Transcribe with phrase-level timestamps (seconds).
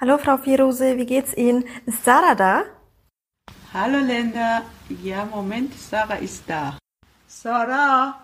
[0.00, 1.64] Hallo Frau Firose, wie geht's Ihnen?
[1.86, 2.64] Ist Sarah da?
[3.72, 4.62] Hallo Linda.
[5.02, 6.78] Ja, Moment, Sarah ist da.
[7.28, 8.14] سارا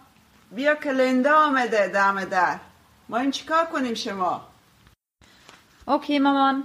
[0.57, 2.59] بیا که لندا آمده دم در
[3.09, 4.41] ما این چیکار کنیم شما
[5.87, 6.57] Okay, Maman.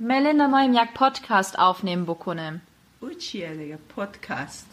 [0.00, 2.60] Melinda mal im Jak Podcast aufnehmen بکنم.
[3.00, 4.66] او چیه دیگه پادکست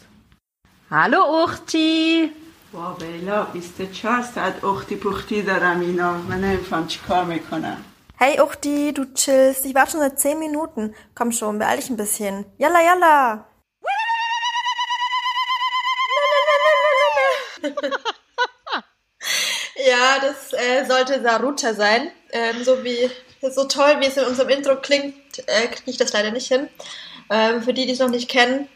[0.90, 2.30] Hallo Uchti.
[2.72, 7.84] با بیلا 24 ساعت اختی پختی دارم اینا من نمیفهم چیکار می‌کنم
[8.18, 9.66] Hey Uchti, du chillst.
[9.66, 10.94] Ich warte schon seit 10 Minuten.
[11.14, 12.46] Komm schon, beeil dich ein bisschen.
[12.56, 13.46] Yalla, yalla.
[19.86, 22.10] ja, das äh, sollte Saruta sein.
[22.30, 23.10] Ähm, so wie
[23.42, 25.14] so toll, wie es in unserem Intro klingt,
[25.46, 26.70] äh, kriege ich das leider nicht hin.
[27.28, 28.66] Ähm, für die, die es noch nicht kennen,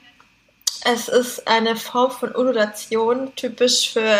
[0.84, 4.18] es ist eine Form von Ululation, typisch für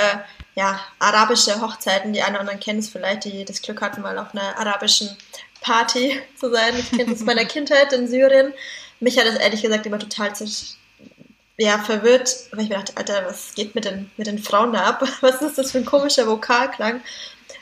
[0.55, 2.13] ja, arabische Hochzeiten.
[2.13, 5.17] Die einen oder anderen kennen es vielleicht, die das Glück hatten, mal auf einer arabischen
[5.61, 6.79] Party zu sein.
[6.79, 8.53] Ich kenne es aus meiner Kindheit in Syrien.
[9.01, 10.75] Mich hat das ehrlich gesagt immer total zersch-
[11.57, 14.85] ja, verwirrt, weil ich mir dachte, Alter, was geht mit den, mit den Frauen da
[14.85, 15.07] ab?
[15.21, 17.03] Was ist das für ein komischer Vokalklang?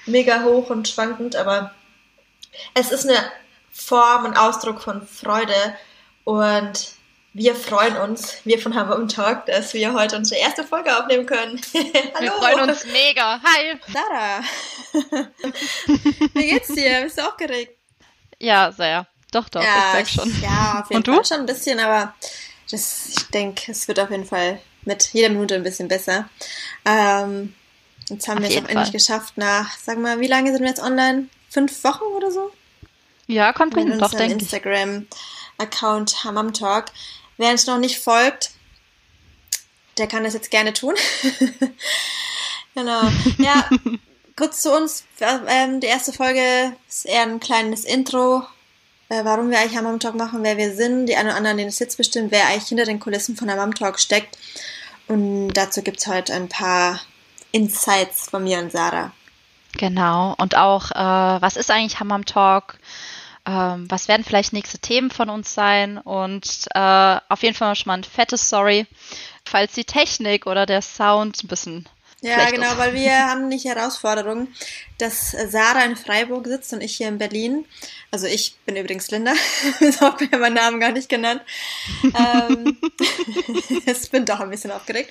[0.06, 1.74] Mega hoch und schwankend, aber
[2.74, 3.18] es ist eine
[3.72, 5.76] Form und Ausdruck von Freude
[6.22, 6.92] und
[7.32, 11.60] wir freuen uns, wir von Hammer Talk, dass wir heute unsere erste Folge aufnehmen können.
[11.74, 12.20] Hallo.
[12.20, 13.40] Wir freuen uns mega.
[13.42, 13.78] Hi.
[13.92, 14.42] Sarah.
[16.34, 17.02] Wie geht's dir?
[17.02, 17.76] Bist du aufgeregt?
[18.38, 19.06] Ja, sehr.
[19.30, 20.40] Doch, doch, ich sag schon.
[20.40, 21.14] Ja, auf jeden Und du?
[21.14, 22.14] Fall schon ein bisschen, aber
[22.70, 26.28] das, ich denke, es wird auf jeden Fall mit jeder Minute ein bisschen besser.
[26.84, 27.54] Ähm,
[28.08, 30.68] jetzt haben Auf wir es auch endlich geschafft nach, sag mal, wie lange sind wir
[30.68, 31.28] jetzt online?
[31.50, 32.50] Fünf Wochen oder so?
[33.26, 34.42] Ja, kommt hin, doch, denke ich.
[34.42, 36.86] Instagram-Account Hammam Talk.
[37.38, 38.50] Wer uns noch nicht folgt,
[39.96, 40.94] der kann das jetzt gerne tun.
[42.74, 43.02] genau.
[43.38, 43.68] Ja,
[44.36, 45.04] kurz zu uns.
[45.20, 48.42] Ähm, die erste Folge ist eher ein kleines Intro,
[49.08, 51.06] äh, warum wir eigentlich Hammam Talk machen, wer wir sind.
[51.06, 53.74] Die einen oder anderen, denen es jetzt bestimmt, wer eigentlich hinter den Kulissen von Hammam
[53.74, 54.36] Talk steckt.
[55.06, 57.00] Und dazu gibt's heute ein paar
[57.52, 59.12] Insights von mir und Sarah.
[59.72, 60.34] Genau.
[60.38, 62.78] Und auch, äh, was ist eigentlich Hammam Talk?
[63.48, 65.96] Ähm, was werden vielleicht nächste Themen von uns sein?
[65.96, 68.86] Und äh, auf jeden Fall schon mal ein fettes Sorry,
[69.44, 71.88] falls die Technik oder der Sound ein bisschen
[72.20, 74.48] Ja, genau, weil wir haben nicht die Herausforderung,
[74.98, 77.64] dass Sarah in Freiburg sitzt und ich hier in Berlin.
[78.10, 79.32] Also ich bin übrigens Linda,
[79.80, 81.40] das habe ich meinen Namen gar nicht genannt.
[82.02, 82.76] ähm,
[83.86, 85.10] ich bin doch ein bisschen aufgeregt.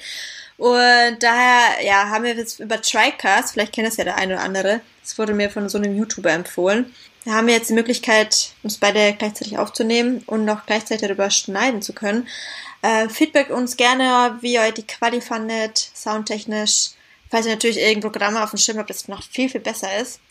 [0.58, 4.44] Und daher, ja, haben wir jetzt über Tricast, vielleicht kennt das ja der eine oder
[4.44, 6.94] andere, das wurde mir von so einem YouTuber empfohlen.
[7.28, 11.82] Da haben wir jetzt die Möglichkeit, uns beide gleichzeitig aufzunehmen und noch gleichzeitig darüber schneiden
[11.82, 12.26] zu können.
[12.82, 16.92] Äh, Feedback uns gerne, wie ihr die Quali fandet, soundtechnisch.
[17.30, 20.22] Falls ihr natürlich irgendein Programm auf dem Schirm habt, das noch viel, viel besser ist.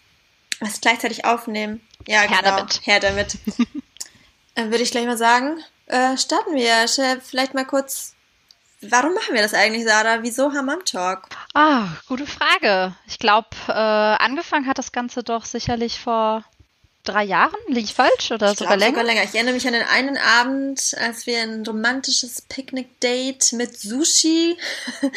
[0.61, 1.87] Was gleichzeitig aufnehmen.
[2.07, 2.57] Ja, Her genau.
[2.57, 2.81] damit.
[2.87, 3.37] Her damit.
[4.55, 6.89] Dann würde ich gleich mal sagen, äh, starten wir.
[7.23, 8.15] Vielleicht mal kurz,
[8.81, 10.23] warum machen wir das eigentlich, Sarah?
[10.23, 11.29] Wieso Hammam Talk?
[11.53, 12.97] Ah, gute Frage.
[13.07, 16.43] Ich glaube, äh, angefangen hat das Ganze doch sicherlich vor
[17.09, 17.57] drei Jahren.
[17.69, 18.93] Liege ich falsch oder Ich sogar länger?
[18.93, 19.25] sogar länger.
[19.25, 24.57] Ich erinnere mich an den einen Abend, als wir ein romantisches Picknick-Date mit Sushi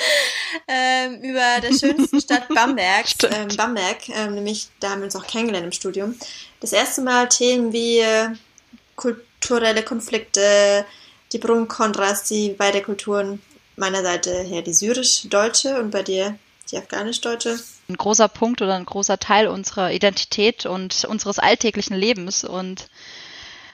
[0.67, 5.27] ähm, über der schönsten Stadt Bamberg, ähm, Bamberg, ähm, nämlich da haben wir uns auch
[5.27, 6.17] kennengelernt im Studium.
[6.61, 8.29] Das erste Mal Themen wie äh,
[8.95, 10.85] kulturelle Konflikte,
[11.31, 13.41] die Pro und Kontras, die beide Kulturen
[13.75, 16.37] meiner Seite her die syrisch-deutsche und bei dir
[16.71, 17.59] die afghanisch-deutsche.
[17.89, 22.87] Ein großer Punkt oder ein großer Teil unserer Identität und unseres alltäglichen Lebens und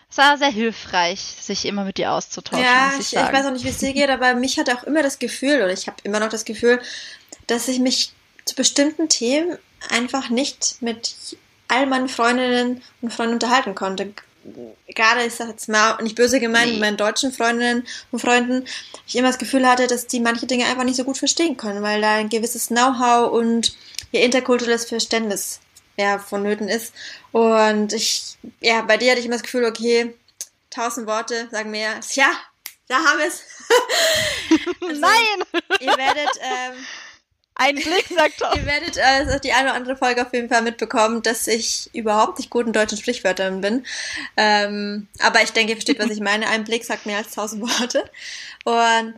[0.09, 3.66] es war sehr hilfreich, sich immer mit dir auszutauschen, Ja, ich ich, weiß auch nicht,
[3.66, 6.22] wie es dir geht, aber mich hat auch immer das Gefühl, oder ich habe immer
[6.22, 6.80] noch das Gefühl,
[7.48, 8.14] dass ich mich
[8.46, 9.58] zu bestimmten Themen
[9.90, 11.16] einfach nicht mit
[11.68, 14.14] all meinen Freundinnen und Freunden unterhalten konnte.
[14.88, 16.72] Gerade, ich sag jetzt mal, nicht böse gemeint, Nee.
[16.74, 18.66] mit meinen deutschen Freundinnen und Freunden,
[19.08, 21.82] ich immer das Gefühl hatte, dass die manche Dinge einfach nicht so gut verstehen können,
[21.82, 23.76] weil da ein gewisses Know-how und
[24.12, 25.60] ihr interkulturelles Verständnis
[25.98, 26.94] ja, vonnöten ist.
[27.32, 30.14] Und ich, ja, bei dir hatte ich immer das Gefühl, okay,
[30.70, 32.00] tausend Worte sagen mehr.
[32.14, 32.32] Ja,
[32.88, 33.44] da haben wir es.
[34.82, 35.64] Also, Nein!
[35.79, 36.85] Ihr werdet, ähm,
[37.56, 38.56] Ein Blick sagt doch.
[38.56, 42.38] ihr werdet äh, die eine oder andere Folge auf jeden Fall mitbekommen, dass ich überhaupt
[42.38, 43.85] nicht gut in deutschen Sprichwörtern bin.
[44.38, 46.47] Ähm, aber ich denke, ihr versteht, was ich meine.
[46.47, 48.09] Ein Blick sagt mehr als tausend Worte.
[48.66, 49.16] Und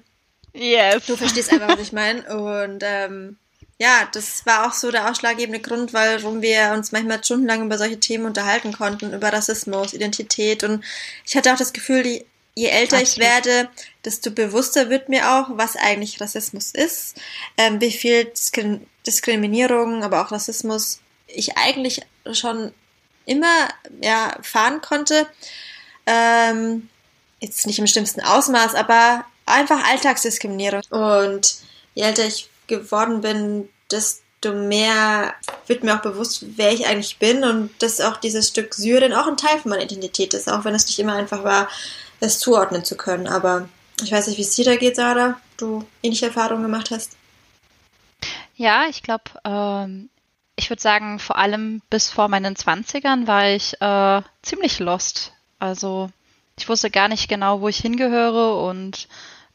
[0.54, 1.06] Yes.
[1.06, 2.24] du verstehst einfach, was ich meine.
[2.36, 3.38] Und ähm,
[3.80, 8.00] ja, das war auch so der ausschlaggebende Grund, warum wir uns manchmal stundenlang über solche
[8.00, 10.64] Themen unterhalten konnten, über Rassismus, Identität.
[10.64, 10.84] Und
[11.26, 12.26] ich hatte auch das Gefühl, die,
[12.56, 13.70] je älter ich werde,
[14.04, 17.18] desto bewusster wird mir auch, was eigentlich Rassismus ist,
[17.58, 22.02] ähm, wie viel Diskrim Diskriminierung, aber auch Rassismus ich eigentlich
[22.34, 22.74] schon
[23.26, 23.70] immer
[24.02, 25.28] ja, fahren konnte.
[26.06, 26.90] Ähm,
[27.40, 30.82] jetzt nicht im schlimmsten Ausmaß, aber einfach Alltagsdiskriminierung.
[30.90, 31.58] Und
[31.94, 35.34] je älter ich geworden bin, desto mehr
[35.66, 39.28] wird mir auch bewusst, wer ich eigentlich bin und dass auch dieses Stück Syrien auch
[39.28, 41.68] ein Teil von meiner Identität ist, auch wenn es nicht immer einfach war,
[42.20, 43.28] es zuordnen zu können.
[43.28, 43.68] Aber
[44.04, 47.18] ich weiß nicht, wie es dir da geht, Sarah, du ähnliche Erfahrungen gemacht hast.
[48.56, 50.10] Ja, ich glaube, ähm,
[50.56, 55.34] ich würde sagen, vor allem bis vor meinen Zwanzigern war ich äh, ziemlich lost.
[55.60, 56.10] Also
[56.58, 59.08] ich wusste gar nicht genau, wo ich hingehöre und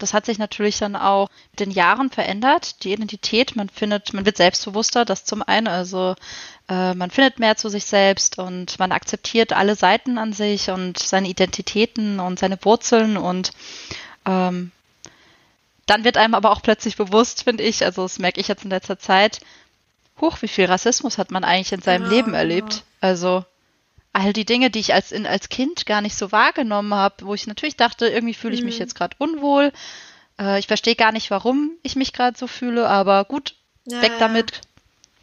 [0.02, 2.82] das hat sich natürlich dann auch mit den Jahren verändert.
[2.84, 6.14] Die Identität, man findet, man wird selbstbewusster, das zum einen, also
[6.68, 10.98] äh, man findet mehr zu sich selbst und man akzeptiert alle Seiten an sich und
[10.98, 13.52] seine Identitäten und seine Wurzeln und
[14.26, 14.72] ähm,
[15.86, 18.70] dann wird einem aber auch plötzlich bewusst, finde ich, also das merke ich jetzt in
[18.70, 19.40] letzter Zeit,
[20.20, 22.84] hoch, wie viel Rassismus hat man eigentlich in seinem ja, Leben erlebt.
[23.00, 23.44] Also
[24.12, 27.34] all die Dinge, die ich als, in, als Kind gar nicht so wahrgenommen habe, wo
[27.34, 28.66] ich natürlich dachte, irgendwie fühle ich mhm.
[28.66, 29.72] mich jetzt gerade unwohl.
[30.38, 33.54] Äh, ich verstehe gar nicht, warum ich mich gerade so fühle, aber gut,
[33.84, 34.60] ja, weg damit.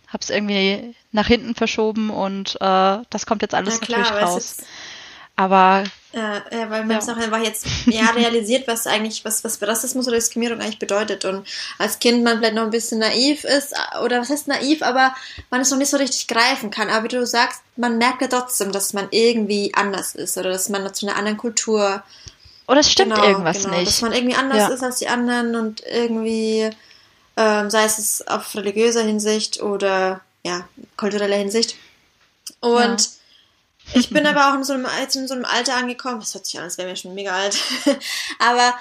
[0.07, 4.57] Hab's irgendwie nach hinten verschoben und äh, das kommt jetzt alles klar, natürlich raus.
[5.35, 7.13] Aber ja, ja weil man es ja.
[7.13, 11.25] noch einfach jetzt ja, realisiert, was eigentlich, was, was Rassismus oder Diskriminierung eigentlich bedeutet.
[11.25, 11.47] Und
[11.77, 13.73] als Kind man vielleicht noch ein bisschen naiv ist,
[14.03, 15.13] oder was heißt naiv, aber
[15.49, 16.89] man es noch nicht so richtig greifen kann.
[16.89, 20.69] Aber wie du sagst, man merkt ja trotzdem, dass man irgendwie anders ist oder dass
[20.69, 22.03] man zu einer anderen Kultur.
[22.67, 23.87] Oder es stimmt genau, irgendwas genau, nicht.
[23.87, 24.67] Dass man irgendwie anders ja.
[24.69, 26.69] ist als die anderen und irgendwie,
[27.37, 30.67] ähm, sei es auf religiöser Hinsicht oder ja,
[30.97, 31.75] kultureller Hinsicht.
[32.61, 33.18] Und
[33.93, 36.45] ich bin aber auch in so, einem, jetzt in so einem Alter angekommen, das hört
[36.45, 37.57] sich an, als wäre mir schon mega alt,
[38.39, 38.75] aber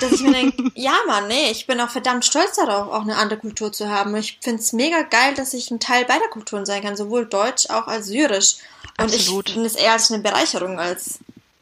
[0.00, 3.16] dass ich mir denke, ja Mann, nee, ich bin auch verdammt stolz darauf, auch eine
[3.16, 4.14] andere Kultur zu haben.
[4.16, 7.70] Ich finde es mega geil, dass ich ein Teil beider Kulturen sein kann, sowohl Deutsch
[7.70, 8.56] auch als Syrisch.
[8.98, 9.48] Und Absolut.
[9.48, 11.20] ich finde es eher als eine Bereicherung als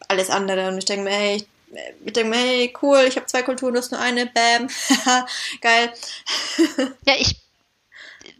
[0.09, 0.69] alles andere.
[0.69, 1.47] Und ich denke mir, hey,
[2.05, 4.69] ich denke mir, hey, cool, ich habe zwei Kulturen, du hast nur eine, bam,
[5.61, 5.93] geil.
[7.07, 7.37] ja, ich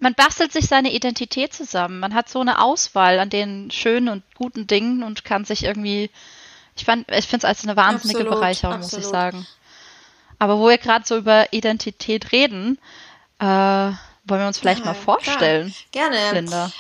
[0.01, 2.01] man bastelt sich seine Identität zusammen.
[2.01, 6.11] Man hat so eine Auswahl an den schönen und guten Dingen und kann sich irgendwie,
[6.77, 9.05] ich, ich finde es als eine wahnsinnige absolut, Bereicherung, absolut.
[9.05, 9.47] muss ich sagen.
[10.39, 12.79] Aber wo wir gerade so über Identität reden,
[13.41, 15.75] äh, wollen wir uns vielleicht ja, mal vorstellen.
[15.91, 16.11] Klar.
[16.11, 16.41] Gerne.
[16.41, 16.73] Linda.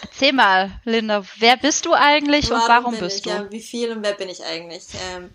[0.00, 3.22] Erzähl mal, Linda, wer bist du eigentlich warum und warum bist ich?
[3.24, 3.30] du?
[3.30, 4.84] Ja, wie viel und wer bin ich eigentlich?
[5.12, 5.30] Ähm,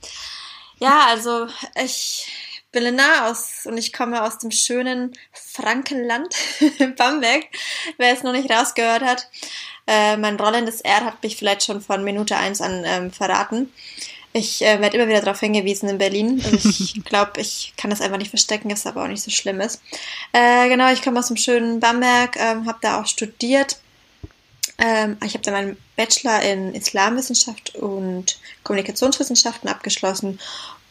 [0.79, 2.27] ja, also ich
[2.71, 6.33] Belinda aus und ich komme aus dem schönen Frankenland
[6.97, 7.45] Bamberg,
[7.97, 9.29] wer es noch nicht rausgehört hat.
[9.87, 13.71] Äh, mein rollendes R hat mich vielleicht schon von Minute 1 an ähm, verraten.
[14.33, 16.41] Ich äh, werde immer wieder darauf hingewiesen in Berlin.
[16.45, 19.59] Also ich glaube, ich kann das einfach nicht verstecken, was aber auch nicht so schlimm
[19.59, 19.81] ist.
[20.31, 23.79] Äh, genau, ich komme aus dem schönen Bamberg, ähm, habe da auch studiert.
[24.77, 30.39] Ähm, ich habe da meinen Bachelor in Islamwissenschaft und Kommunikationswissenschaften abgeschlossen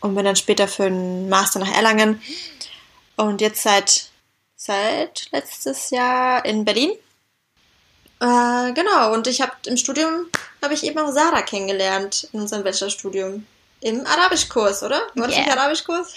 [0.00, 2.22] und bin dann später für einen Master nach Erlangen
[3.16, 4.10] und jetzt seit
[4.56, 6.92] seit letztes Jahr in Berlin.
[8.20, 10.26] Äh, genau, und ich habe im Studium
[10.62, 13.46] habe ich eben auch Sarah kennengelernt in unserem Bachelorstudium
[13.80, 15.00] im Arabischkurs, oder?
[15.14, 15.44] War das yeah.
[15.46, 16.14] nicht Arabischkurs?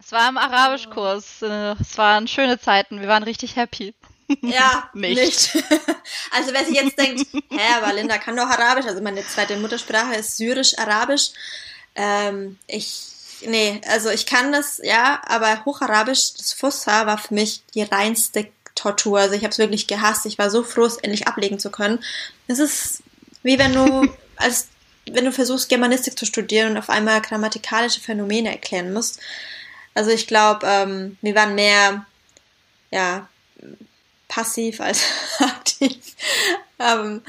[0.00, 1.42] Es war im Arabischkurs.
[1.42, 3.00] Äh, es waren schöne Zeiten.
[3.00, 3.94] Wir waren richtig happy.
[4.42, 5.54] Ja, nicht.
[5.54, 5.64] nicht.
[6.30, 10.16] Also wer sich jetzt denkt, hä, aber Linda kann doch Arabisch, also meine zweite Muttersprache
[10.16, 11.30] ist Syrisch-Arabisch.
[11.98, 13.08] Ähm, ich,
[13.44, 18.48] nee, also ich kann das, ja, aber Hocharabisch, das Fussa war für mich die reinste
[18.76, 19.18] Tortur.
[19.18, 20.24] Also ich habe es wirklich gehasst.
[20.24, 21.98] Ich war so froh, es endlich ablegen zu können.
[22.46, 23.02] Es ist
[23.42, 24.68] wie wenn du als
[25.10, 29.20] wenn du versuchst, Germanistik zu studieren und auf einmal grammatikalische Phänomene erklären musst.
[29.94, 32.04] Also ich glaube, ähm, wir waren mehr
[32.90, 33.26] ja
[34.28, 35.02] passiv als
[35.38, 35.96] aktiv.
[36.78, 37.22] ähm,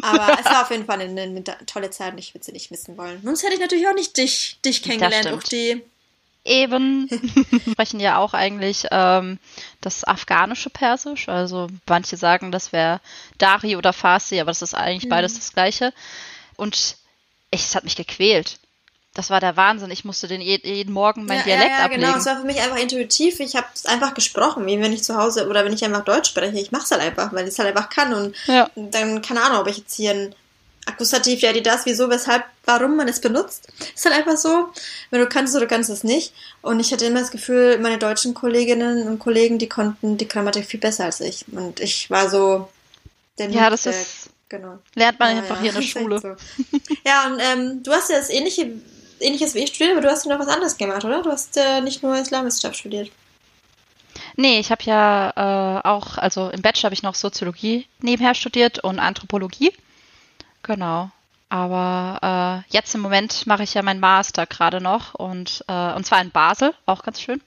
[0.00, 2.70] aber es war auf jeden Fall eine, eine tolle Zeit und ich würde sie nicht
[2.70, 3.20] missen wollen.
[3.22, 5.82] Sonst hätte ich natürlich auch nicht dich, dich kennengelernt, auch die.
[6.44, 7.08] Eben.
[7.50, 9.38] Wir sprechen ja auch eigentlich ähm,
[9.80, 11.28] das afghanische Persisch.
[11.28, 13.00] Also manche sagen, das wäre
[13.38, 15.10] Dari oder Farsi, aber das ist eigentlich mhm.
[15.10, 15.92] beides das gleiche.
[16.56, 16.96] Und
[17.50, 18.58] ich, es hat mich gequält
[19.14, 19.90] das war der Wahnsinn.
[19.90, 22.02] Ich musste den jeden Morgen mein ja, Dialekt ja, ja, ablegen.
[22.02, 23.40] Genau, es war für mich einfach intuitiv.
[23.40, 26.30] Ich habe es einfach gesprochen, wie wenn ich zu Hause oder wenn ich einfach Deutsch
[26.30, 26.58] spreche.
[26.58, 28.14] Ich mache es halt einfach, weil ich es halt einfach kann.
[28.14, 28.70] Und ja.
[28.74, 30.34] dann, keine Ahnung, ob ich jetzt hier ein
[30.86, 33.68] Akkusativ, ja, die das, wieso, weshalb, warum man es benutzt.
[33.94, 34.72] Ist halt einfach so.
[35.10, 36.32] Wenn du kannst oder kannst es nicht.
[36.62, 40.64] Und ich hatte immer das Gefühl, meine deutschen Kolleginnen und Kollegen, die konnten die Grammatik
[40.64, 41.44] viel besser als ich.
[41.52, 42.70] Und ich war so
[43.38, 44.30] der Ja, das ist.
[44.48, 44.78] Genau.
[44.94, 46.18] Lernt man ja, einfach hier in der Schule.
[46.18, 46.36] So.
[47.06, 48.70] Ja, und ähm, du hast ja das ähnliche
[49.22, 51.22] ähnliches wie ich studiert, aber du hast ja noch was anderes gemacht, oder?
[51.22, 53.10] Du hast äh, nicht nur Islamwissenschaft studiert.
[54.36, 58.78] Nee, ich habe ja äh, auch, also im Bachelor habe ich noch Soziologie nebenher studiert
[58.78, 59.72] und Anthropologie.
[60.62, 61.10] Genau.
[61.48, 66.06] Aber äh, jetzt im Moment mache ich ja meinen Master gerade noch und, äh, und
[66.06, 67.42] zwar in Basel, auch ganz schön,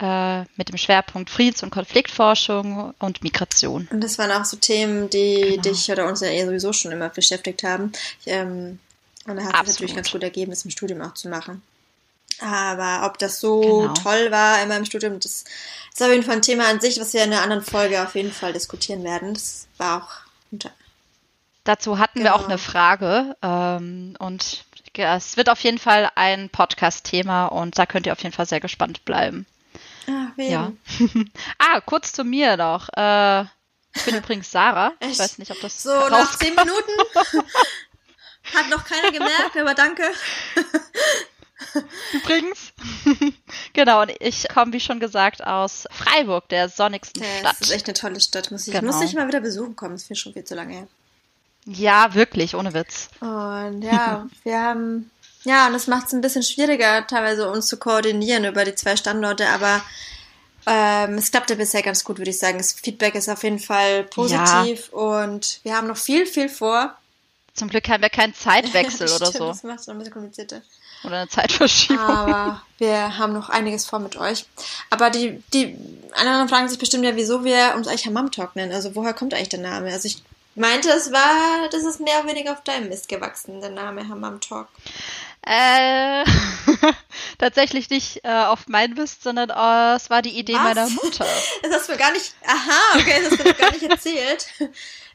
[0.00, 3.88] äh, mit dem Schwerpunkt Friedens- und Konfliktforschung und Migration.
[3.90, 5.62] Und das waren auch so Themen, die genau.
[5.62, 7.92] dich oder uns ja eh sowieso schon immer beschäftigt haben.
[8.20, 8.78] Ich, ähm,
[9.26, 11.62] und da hat es natürlich ganz gut ergeben, das im Studium auch zu machen.
[12.40, 13.94] Aber ob das so genau.
[13.94, 15.44] toll war in meinem Studium, das
[15.92, 18.14] ist auf jeden Fall ein Thema an sich, was wir in einer anderen Folge auf
[18.14, 19.34] jeden Fall diskutieren werden.
[19.34, 20.60] Das war auch.
[21.64, 22.30] Dazu hatten genau.
[22.30, 22.50] wir auch genau.
[22.50, 24.64] eine Frage ähm, und
[24.94, 28.60] es wird auf jeden Fall ein Podcast-Thema und da könnt ihr auf jeden Fall sehr
[28.60, 29.46] gespannt bleiben.
[30.08, 30.50] Ah, wen?
[30.50, 30.72] Ja.
[31.58, 32.88] ah, kurz zu mir noch.
[32.94, 33.42] Äh,
[33.94, 34.92] ich bin übrigens Sarah.
[35.00, 35.82] Ich weiß nicht, ob das.
[35.82, 36.92] So, nach zehn Minuten.
[38.54, 40.02] Hat noch keiner gemerkt, aber danke.
[42.12, 42.72] Übrigens.
[43.72, 47.56] genau, und ich komme, wie schon gesagt, aus Freiburg, der sonnigsten ja, Stadt.
[47.60, 48.50] Das ist echt eine tolle Stadt.
[48.50, 48.92] Muss ich, genau.
[48.92, 49.94] muss ich mal wieder besuchen kommen.
[49.94, 50.86] Das finde ich schon viel zu lange her.
[51.64, 53.08] Ja, wirklich, ohne Witz.
[53.20, 55.10] Und ja, wir haben.
[55.44, 58.94] Ja, und das macht es ein bisschen schwieriger, teilweise uns zu koordinieren über die zwei
[58.94, 59.82] Standorte, aber
[60.66, 62.58] ähm, es klappte bisher ganz gut, würde ich sagen.
[62.58, 64.98] Das Feedback ist auf jeden Fall positiv ja.
[64.98, 66.96] und wir haben noch viel, viel vor.
[67.54, 69.48] Zum Glück haben wir keinen Zeitwechsel oder Stimmt, so.
[69.48, 70.62] Das macht es noch ein bisschen komplizierter.
[71.04, 72.04] Oder eine Zeitverschiebung.
[72.04, 74.46] Aber wir haben noch einiges vor mit euch.
[74.90, 75.76] Aber die, die
[76.14, 78.72] anderen fragen sich bestimmt ja, wieso wir uns eigentlich Hammam Talk nennen.
[78.72, 79.92] Also woher kommt eigentlich der Name?
[79.92, 80.22] Also ich
[80.54, 84.40] meinte, es war, das ist mehr oder weniger auf deinem Mist gewachsen, der Name Hammam
[84.40, 84.68] Talk.
[85.44, 86.24] Äh,
[87.38, 90.62] tatsächlich nicht äh, auf mein Mist, sondern äh, es war die Idee Was?
[90.62, 91.26] meiner Mutter.
[91.62, 94.46] Das hast du mir gar nicht, aha, okay, das hast du mir gar nicht erzählt.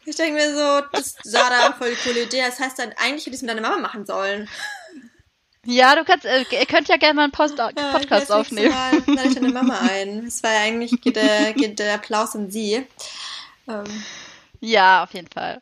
[0.08, 2.42] Ich denke mir so, das sah da voll die coole Idee.
[2.42, 4.48] Das heißt dann, eigentlich hätte ich es mit deiner Mama machen sollen.
[5.66, 8.74] Ja, du kannst, äh, ihr könnt ja gerne mal einen Post ja, Podcast aufnehmen.
[8.74, 10.24] Mal lade ich deine Mama ein.
[10.24, 12.88] Das war ja eigentlich, geht der, geht der Applaus an sie.
[13.68, 13.84] Ähm.
[14.62, 15.62] Ja, auf jeden Fall.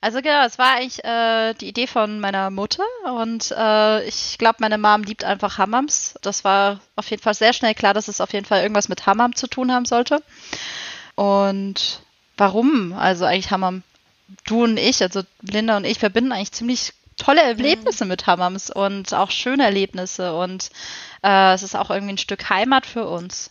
[0.00, 4.58] Also genau, es war eigentlich äh, die Idee von meiner Mutter und äh, ich glaube,
[4.60, 6.14] meine Mom liebt einfach Hammams.
[6.22, 9.06] Das war auf jeden Fall sehr schnell klar, dass es auf jeden Fall irgendwas mit
[9.06, 10.22] Hammam zu tun haben sollte.
[11.16, 12.05] Und
[12.36, 12.92] warum?
[12.92, 13.82] Also eigentlich Hammam,
[14.46, 18.10] du und ich, also Linda und ich verbinden eigentlich ziemlich tolle Erlebnisse mhm.
[18.10, 20.70] mit Hammams und auch schöne Erlebnisse und
[21.22, 23.50] äh, es ist auch irgendwie ein Stück Heimat für uns.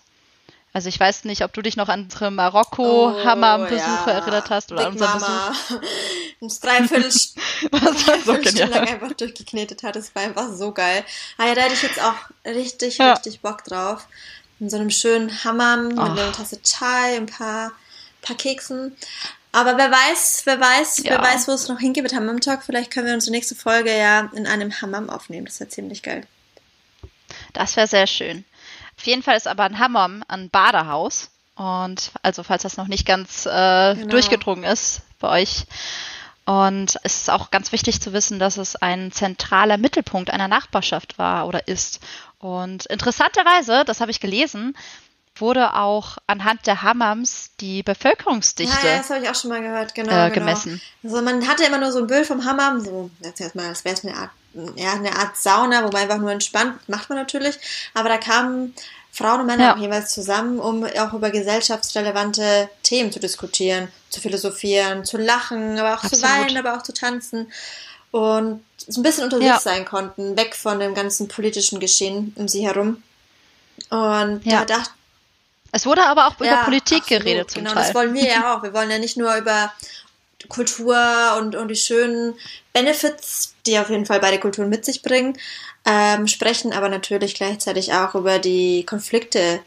[0.75, 4.13] Also ich weiß nicht, ob du dich noch an unsere Marokko-Hammam-Besuche oh, ja.
[4.13, 5.55] erinnert hast oder Big an unseren Mama.
[5.69, 5.81] Besuch.
[6.41, 7.11] Ein Dreiviertel,
[7.71, 9.95] Dreiviertel so lang einfach durchgeknetet hat.
[9.95, 11.05] Das war einfach so geil.
[11.37, 12.15] Ah ja, da hätte ich jetzt auch
[12.45, 13.13] richtig, ja.
[13.13, 14.05] richtig Bock drauf.
[14.59, 17.71] In so einem schönen Hammam mit einer Tasse Chai, ein paar,
[18.25, 18.95] paar Keksen.
[19.51, 21.11] Aber wer weiß, wer weiß, ja.
[21.11, 22.63] wer weiß, wo es noch hingeht mit Hammam Talk.
[22.63, 25.45] Vielleicht können wir unsere nächste Folge ja in einem Hammam aufnehmen.
[25.45, 26.27] Das wäre ziemlich geil.
[27.53, 28.43] Das wäre sehr schön.
[28.97, 31.29] Auf jeden Fall ist aber ein Hammam ein Badehaus.
[31.55, 34.07] Und also, falls das noch nicht ganz äh, genau.
[34.09, 35.65] durchgedrungen ist bei euch.
[36.45, 41.17] Und es ist auch ganz wichtig zu wissen, dass es ein zentraler Mittelpunkt einer Nachbarschaft
[41.17, 42.01] war oder ist.
[42.39, 44.75] Und interessanterweise, das habe ich gelesen,
[45.37, 49.95] wurde auch anhand der Hammams die Bevölkerungsdichte ja, das habe ich auch schon mal gehört,
[49.95, 50.33] genau, äh, genau.
[50.33, 50.81] gemessen.
[51.03, 54.15] Also man hatte immer nur so ein Bild vom Hammam, so das wäre es eine
[54.15, 54.29] Art,
[54.75, 57.57] ja, eine Art Sauna, wo man einfach nur entspannt, macht man natürlich,
[57.93, 58.73] aber da kamen
[59.11, 59.75] Frauen und Männer ja.
[59.75, 65.93] auch jeweils zusammen, um auch über gesellschaftsrelevante Themen zu diskutieren, zu philosophieren, zu lachen, aber
[65.93, 66.25] auch Absolut.
[66.25, 67.51] zu weinen, aber auch zu tanzen
[68.11, 69.59] und so ein bisschen unter sich ja.
[69.59, 73.03] sein konnten, weg von dem ganzen politischen Geschehen um sie herum.
[73.89, 74.63] Und ja.
[74.63, 74.91] da dachte
[75.75, 77.83] es wurde aber auch über ja, Politik absolut, geredet zum genau, Teil.
[77.83, 78.63] Genau, das wollen wir ja auch.
[78.63, 79.73] Wir wollen ja nicht nur über
[80.47, 80.97] Kultur
[81.37, 82.33] und, und die schönen
[82.71, 85.37] Benefits, die auf jeden Fall beide Kulturen mit sich bringen,
[85.83, 89.59] ähm, sprechen, aber natürlich gleichzeitig auch über die Konflikte,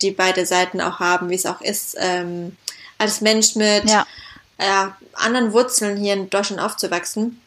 [0.00, 2.56] die beide Seiten auch haben, wie es auch ist, ähm,
[2.98, 4.06] als Mensch mit ja.
[4.58, 7.40] äh, anderen Wurzeln hier in Deutschland aufzuwachsen.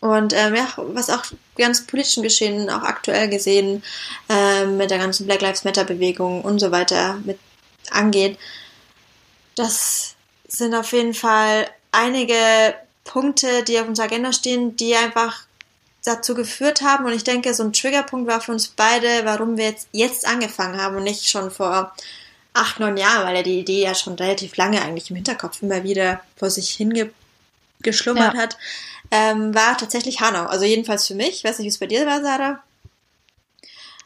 [0.00, 1.24] Und ähm, ja, was auch
[1.60, 3.82] ganz politischen Geschehen auch aktuell gesehen
[4.28, 7.38] ähm, mit der ganzen Black Lives Matter Bewegung und so weiter mit
[7.90, 8.38] angeht,
[9.54, 10.14] das
[10.48, 12.74] sind auf jeden Fall einige
[13.04, 15.44] Punkte, die auf unserer Agenda stehen, die einfach
[16.04, 17.04] dazu geführt haben.
[17.04, 20.80] Und ich denke, so ein Triggerpunkt war für uns beide, warum wir jetzt, jetzt angefangen
[20.80, 21.92] haben und nicht schon vor
[22.52, 25.82] acht, neun Jahren, weil ja die Idee ja schon relativ lange eigentlich im Hinterkopf immer
[25.84, 28.40] wieder vor sich hingeschlummert ja.
[28.40, 28.56] hat
[29.10, 30.46] ähm, war tatsächlich Hanau.
[30.46, 31.30] Also jedenfalls für mich.
[31.38, 32.62] Ich weiß nicht, wie es bei dir war, Sarah.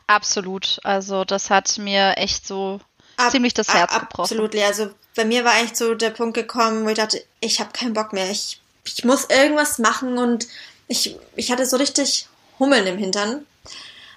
[0.06, 0.78] Absolut.
[0.82, 2.80] Also das hat mir echt so
[3.16, 4.22] ab, ziemlich das Herz ab, gebrochen.
[4.38, 4.54] Absolut.
[4.56, 7.94] Also bei mir war eigentlich so der Punkt gekommen, wo ich dachte, ich habe keinen
[7.94, 8.30] Bock mehr.
[8.30, 10.46] Ich, ich muss irgendwas machen und
[10.88, 13.46] ich, ich hatte so richtig Hummeln im Hintern.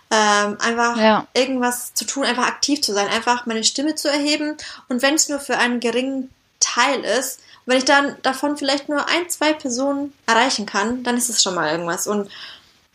[0.09, 1.27] ähm, einfach Ja.
[1.33, 4.55] irgendwas zu tun, einfach aktiv zu sein, einfach meine Stimme zu erheben
[4.87, 6.29] und wenn es nur für einen geringen
[6.61, 11.29] Teil ist, wenn ich dann davon vielleicht nur ein, zwei Personen erreichen kann, dann ist
[11.29, 12.31] es schon mal irgendwas und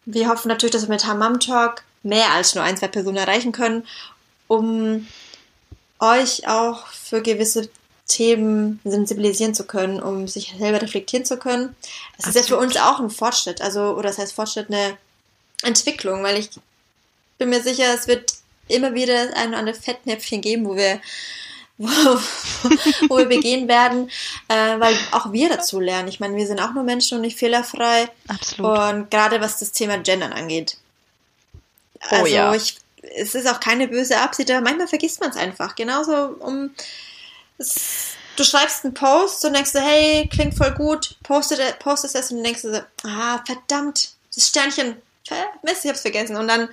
[0.04, 3.52] wir hoffen natürlich, dass wir mit Hammam Talk mehr als nur ein, zwei Personen erreichen
[3.52, 3.86] können,
[4.48, 5.06] um
[6.00, 7.68] euch auch für gewisse
[8.08, 11.76] Themen sensibilisieren zu können, um sich selber reflektieren zu können.
[12.18, 14.96] Es ist ja für uns auch ein Fortschritt, also, oder das heißt Fortschritt, eine
[15.62, 16.50] Entwicklung, weil ich
[17.38, 18.34] bin mir sicher, es wird
[18.68, 21.00] immer wieder ein oder andere Fettnäpfchen geben, wo wir,
[21.78, 21.88] wo,
[23.08, 24.10] wo wir begehen werden,
[24.48, 26.08] äh, weil auch wir dazu lernen.
[26.08, 28.08] Ich meine, wir sind auch nur Menschen und nicht fehlerfrei.
[28.28, 28.78] Absolut.
[28.78, 30.76] Und gerade was das Thema Gendern angeht.
[32.10, 32.54] Oh Also ja.
[32.54, 32.76] ich,
[33.16, 35.74] es ist auch keine böse Absicht, aber manchmal vergisst man es einfach.
[35.74, 36.70] Genauso um
[37.58, 42.30] es, du schreibst einen Post und denkst du, hey, klingt voll gut, postet, postest es
[42.30, 44.96] und denkst du so, ah, verdammt, das Sternchen,
[45.62, 46.36] Mist, ich hab's vergessen.
[46.36, 46.68] Und dann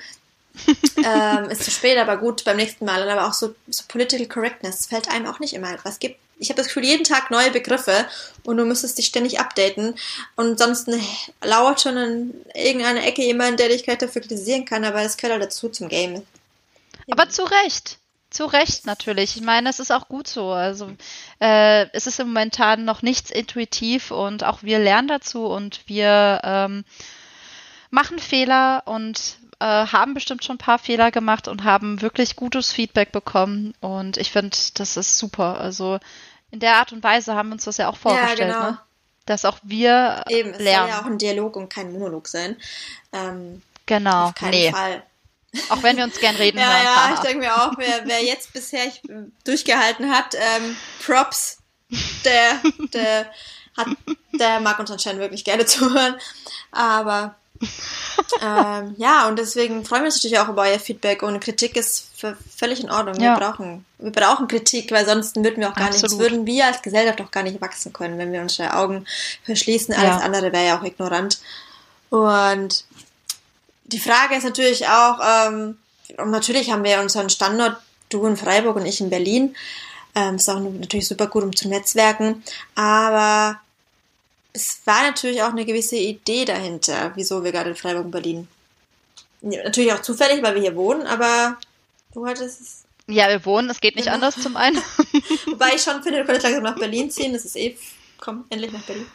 [1.04, 3.02] ähm, ist zu spät, aber gut, beim nächsten Mal.
[3.02, 6.00] Und aber auch so, so Political Correctness fällt einem auch nicht immer etwas.
[6.00, 8.06] Gibt, ich habe das Gefühl, jeden Tag neue Begriffe
[8.44, 9.96] und du müsstest dich ständig updaten.
[10.36, 10.90] Und sonst
[11.44, 15.34] lauert schon in irgendeiner Ecke jemand, der dich gleich dafür kritisieren kann, aber das gehört
[15.34, 16.24] halt dazu zum Game.
[17.12, 17.98] Aber zu Recht.
[18.30, 19.36] Zu Recht natürlich.
[19.36, 20.52] Ich meine, es ist auch gut so.
[20.52, 20.92] Also
[21.40, 26.40] äh, es ist im momentan noch nichts intuitiv und auch wir lernen dazu und wir
[26.44, 26.86] ähm,
[27.90, 32.72] machen Fehler und äh, haben bestimmt schon ein paar Fehler gemacht und haben wirklich gutes
[32.72, 33.74] Feedback bekommen.
[33.82, 35.60] Und ich finde, das ist super.
[35.60, 36.00] Also
[36.52, 38.72] in der Art und Weise haben wir uns das ja auch vorgestellt, genau.
[38.72, 38.80] ne?
[39.26, 40.88] Dass auch wir Eben, es lernen.
[40.92, 42.58] soll ja auch ein Dialog und kein Monolog sein.
[43.14, 44.26] Ähm, genau.
[44.28, 44.72] auf keinen Nee.
[44.72, 45.04] Fall.
[45.70, 46.84] Auch wenn wir uns gern reden Ja, hören.
[46.84, 49.02] ja, ich denke mir auch, wer, wer jetzt bisher ich,
[49.44, 50.76] durchgehalten hat, ähm,
[51.06, 51.58] Props,
[52.26, 52.60] der,
[52.94, 53.32] der
[53.78, 53.88] hat,
[54.34, 56.16] der mag uns anscheinend wirklich gerne zuhören.
[56.72, 57.36] Aber
[58.42, 62.08] ähm, ja, und deswegen freuen wir uns natürlich auch über euer Feedback und Kritik ist
[62.56, 63.16] völlig in Ordnung.
[63.16, 63.38] Ja.
[63.38, 66.82] Wir brauchen, wir brauchen Kritik, weil sonst würden wir auch gar nichts, würden wir als
[66.82, 69.06] Gesellschaft auch gar nicht wachsen können, wenn wir unsere Augen
[69.44, 69.94] verschließen.
[69.94, 70.20] Alles Ja.
[70.20, 71.40] andere wäre ja auch ignorant.
[72.10, 72.86] Und
[73.86, 75.78] die Frage ist natürlich auch, ähm,
[76.18, 77.78] und natürlich haben wir unseren Standort,
[78.10, 79.56] du in Freiburg und ich in Berlin.
[80.16, 82.44] Ähm, ist auch natürlich super gut, um zu netzwerken.
[82.76, 83.60] Aber
[84.54, 88.48] es war natürlich auch eine gewisse Idee dahinter, wieso wir gerade in Freiburg und Berlin.
[89.42, 91.58] Natürlich auch zufällig, weil wir hier wohnen, aber
[92.14, 92.84] du hattest es.
[93.08, 94.16] Ja, wir wohnen, es geht nicht Genau.
[94.16, 94.78] anders zum einen.
[95.46, 97.34] Wobei ich schon finde, du könntest langsam nach Berlin ziehen.
[97.34, 97.76] Das ist eh.
[98.20, 99.06] Komm, endlich nach Berlin.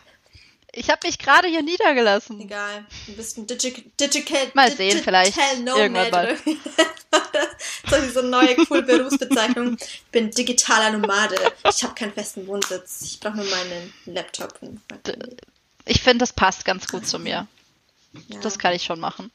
[0.77, 2.41] Ich habe mich gerade hier niedergelassen.
[2.41, 2.85] Egal.
[3.07, 4.51] Du bist ein Digi Digital.
[4.55, 6.37] Mal sehen, vielleicht Nomad irgendwann mal.
[8.13, 9.77] so eine neue, coole Berufsbezeichnung.
[9.79, 11.37] Ich bin digitaler Nomade.
[11.69, 13.03] Ich habe keinen festen Wohnsitz.
[13.03, 14.59] Ich brauche nur meinen Laptop.
[15.85, 17.47] Ich finde, das passt ganz gut zu mir.
[18.29, 18.41] ja.
[18.41, 19.31] Das kann ich schon machen.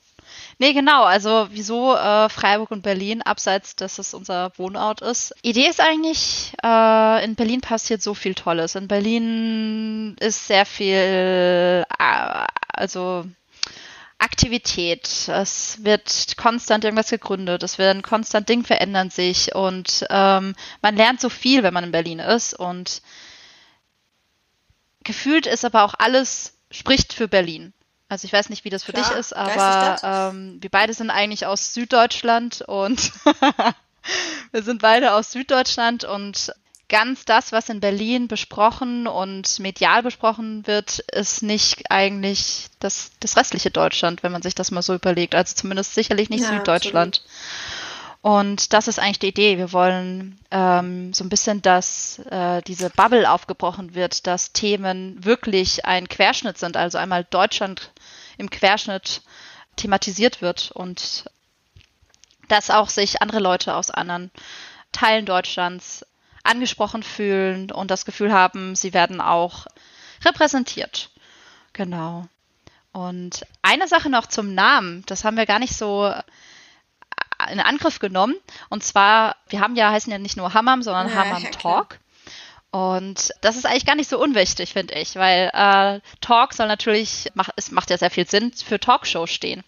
[0.62, 1.04] Nee, genau.
[1.06, 5.34] Also, wieso äh, Freiburg und Berlin, abseits, dass es unser Wohnort ist.
[5.41, 8.76] Idee ist eigentlich, äh, in Berlin passiert so viel Tolles.
[8.76, 13.26] In Berlin ist sehr viel, äh, also
[14.17, 15.30] Aktivität.
[15.30, 17.63] Es wird konstant irgendwas gegründet.
[17.63, 21.91] Es werden konstant Dinge verändern sich und ähm, man lernt so viel, wenn man in
[21.91, 23.02] Berlin ist und
[25.06, 27.74] gefühlt ist aber auch alles spricht für Berlin.
[28.10, 31.12] Also ich weiß nicht, wie das für Klar, dich ist, aber ähm, wir beide sind
[31.12, 33.12] eigentlich aus Süddeutschland und
[34.52, 36.52] wir sind beide aus Süddeutschland und
[36.89, 43.38] ganz das, was in Berlin besprochen und medial besprochen wird, ist nicht eigentlich das, das
[43.38, 45.36] restliche Deutschland, wenn man sich das mal so überlegt.
[45.36, 47.24] Also zumindest sicherlich nicht Ja, Süddeutschland.
[48.22, 49.58] Und das ist eigentlich die Idee.
[49.58, 55.86] Wir wollen ähm, so ein bisschen, dass äh, diese Bubble aufgebrochen wird, dass Themen wirklich
[55.86, 57.92] ein Querschnitt sind, also einmal Deutschland
[58.38, 59.22] im Querschnitt
[59.78, 61.30] thematisiert wird und
[62.50, 64.32] dass auch sich andere Leute aus anderen
[64.92, 66.06] Teilen Deutschlands
[66.44, 69.66] angesprochen fühlen und das Gefühl haben, sie werden auch
[70.26, 71.12] repräsentiert.
[71.72, 72.28] Genau.
[72.92, 76.12] Und eine Sache noch zum Namen, das haben wir gar nicht so
[77.52, 78.36] in Angriff genommen.
[78.70, 81.52] Und zwar, wir haben ja, heißen ja nicht nur Hammam, sondern Ja, Hammam ja.
[81.52, 82.00] Talk.
[82.72, 87.30] Und das ist eigentlich gar nicht so unwichtig, finde ich, weil äh, Talk soll natürlich,
[87.34, 89.64] mach, es macht ja sehr viel Sinn, für Talkshow stehen.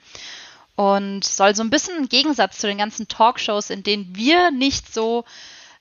[0.76, 4.94] Und soll so ein bisschen ein Gegensatz zu den ganzen Talkshows, in denen wir nicht
[4.94, 5.26] so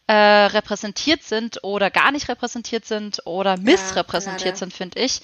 [0.06, 4.56] äh, repräsentiert sind oder gar nicht repräsentiert sind oder missrepräsentiert leider.
[4.56, 5.20] sind, finde ich,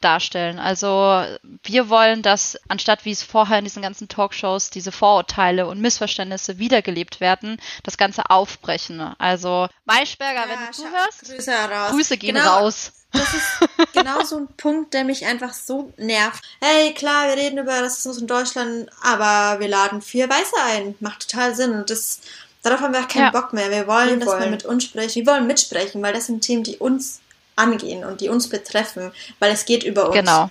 [0.00, 0.58] darstellen.
[0.58, 1.24] Also
[1.62, 6.58] wir wollen, dass anstatt wie es vorher in diesen ganzen Talkshows diese Vorurteile und Missverständnisse
[6.58, 9.00] wiedergelebt werden, das Ganze aufbrechen.
[9.18, 11.90] Also Maischberger, wenn du zuhörst, Grüße raus.
[11.92, 12.92] Grüße gehen Genau, raus.
[13.12, 16.42] Das ist, genau so ein Punkt, der mich einfach so nervt.
[16.60, 20.94] Hey, klar, wir reden über Rassismus in Deutschland, aber wir laden vier Weiße ein.
[21.00, 21.72] Macht total Sinn.
[21.72, 22.20] Und das,
[22.62, 23.30] darauf haben wir auch keinen Ja.
[23.30, 23.70] Bock mehr.
[23.70, 24.50] Wir wollen, Wir dass man wollen.
[24.50, 25.14] mit uns spricht.
[25.14, 27.20] Wir wollen mitsprechen, weil das sind Themen, die uns
[27.56, 30.16] angehen und die uns betreffen, weil es geht über uns.
[30.16, 30.50] Genau,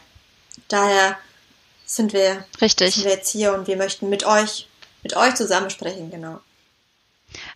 [0.68, 1.18] Daher
[1.86, 2.96] sind wir, richtig.
[2.96, 4.68] sind wir jetzt hier und wir möchten mit euch,
[5.04, 6.39] mit euch zusammen sprechen, genau.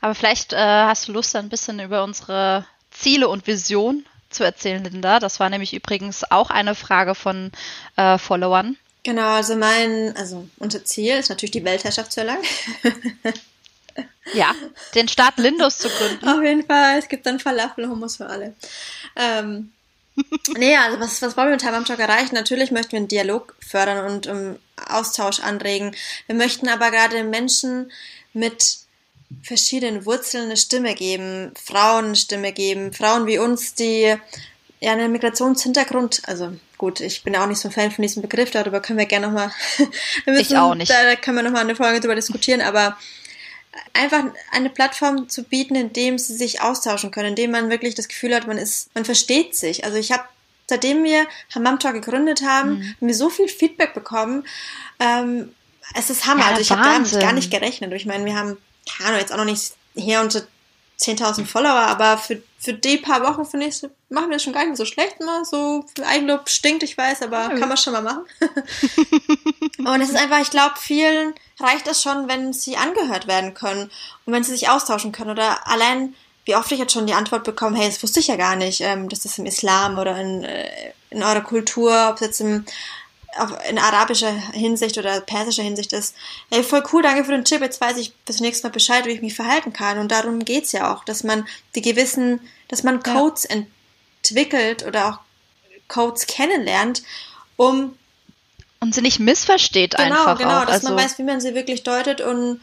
[0.01, 4.83] Aber vielleicht äh, hast du Lust, ein bisschen über unsere Ziele und Vision zu erzählen,
[4.83, 5.19] Linda.
[5.19, 7.51] Das war nämlich übrigens auch eine Frage von
[7.95, 8.77] äh, Followern.
[9.03, 12.43] Genau, also mein, also unser Ziel ist natürlich die Weltherrschaft zu erlangen.
[14.33, 14.53] Ja,
[14.95, 16.27] den Staat Lindus zu gründen.
[16.27, 18.55] Auf jeden Fall, es gibt dann Falafel, Hummus für alle.
[19.15, 19.71] Ähm,
[20.57, 22.35] nee, also was, was wollen wir mit am Talk erreichen?
[22.35, 24.57] Natürlich möchten wir einen Dialog fördern und um,
[24.89, 25.95] Austausch anregen.
[26.27, 27.91] Wir möchten aber gerade Menschen
[28.33, 28.79] mit
[29.43, 34.15] verschiedenen Wurzeln eine Stimme geben, Frauen eine Stimme geben, Frauen wie uns, die
[34.79, 38.51] ja einen Migrationshintergrund, also gut, ich bin auch nicht so ein Fan von diesem Begriff,
[38.51, 39.51] darüber können wir gerne nochmal,
[40.39, 40.89] Ich auch nicht.
[40.89, 42.97] Da, da können wir nochmal eine Folge drüber diskutieren, aber
[43.93, 47.95] einfach eine Plattform zu bieten, in dem sie sich austauschen können, in dem man wirklich
[47.95, 49.83] das Gefühl hat, man ist, man versteht sich.
[49.85, 50.23] Also ich habe,
[50.69, 52.95] seitdem wir Hammam Talk gegründet haben, Mhm.
[52.99, 54.45] haben wir so viel Feedback bekommen.
[54.99, 55.53] Ähm,
[55.95, 56.41] es ist Hammer.
[56.41, 57.19] Ja, also ich habe Wahnsinn.
[57.21, 57.93] gar nicht gerechnet.
[57.93, 58.57] Ich meine, wir haben,
[58.89, 60.41] keine Ahnung, jetzt auch noch nicht hier unter
[60.99, 64.65] 10.000 Follower, aber für, für die paar Wochen finde ich, machen wir das schon gar
[64.65, 65.19] nicht so schlecht.
[65.19, 65.43] Ne?
[65.43, 68.23] So Eigenlob stinkt, ich weiß, aber kann man schon mal machen.
[69.77, 73.91] Und es ist einfach, ich glaube, vielen reicht es schon, wenn sie angehört werden können
[74.25, 75.31] und wenn sie sich austauschen können.
[75.31, 76.13] Oder allein,
[76.45, 78.81] wie oft ich jetzt schon die Antwort bekomme, hey, das wusste ich ja gar nicht,
[78.81, 82.65] ähm, dass das im Islam oder in, äh, in eurer Kultur, ob es jetzt im,
[83.69, 86.15] in arabischer Hinsicht oder persischer Hinsicht ist.
[86.49, 87.61] Hey, voll cool, danke für den Tipp.
[87.61, 89.97] Jetzt weiß ich bis zum nächsten Mal Bescheid, wie ich mich verhalten kann.
[89.99, 95.19] Und darum geht's ja auch, dass man die gewissen, dass man Codes entwickelt oder auch
[95.87, 97.03] Codes kennenlernt,
[97.55, 97.97] um
[98.79, 100.65] Und sie nicht missversteht Genau, einfach genau, auch.
[100.65, 102.21] dass also, man weiß, wie man sie wirklich deutet.
[102.21, 102.61] Und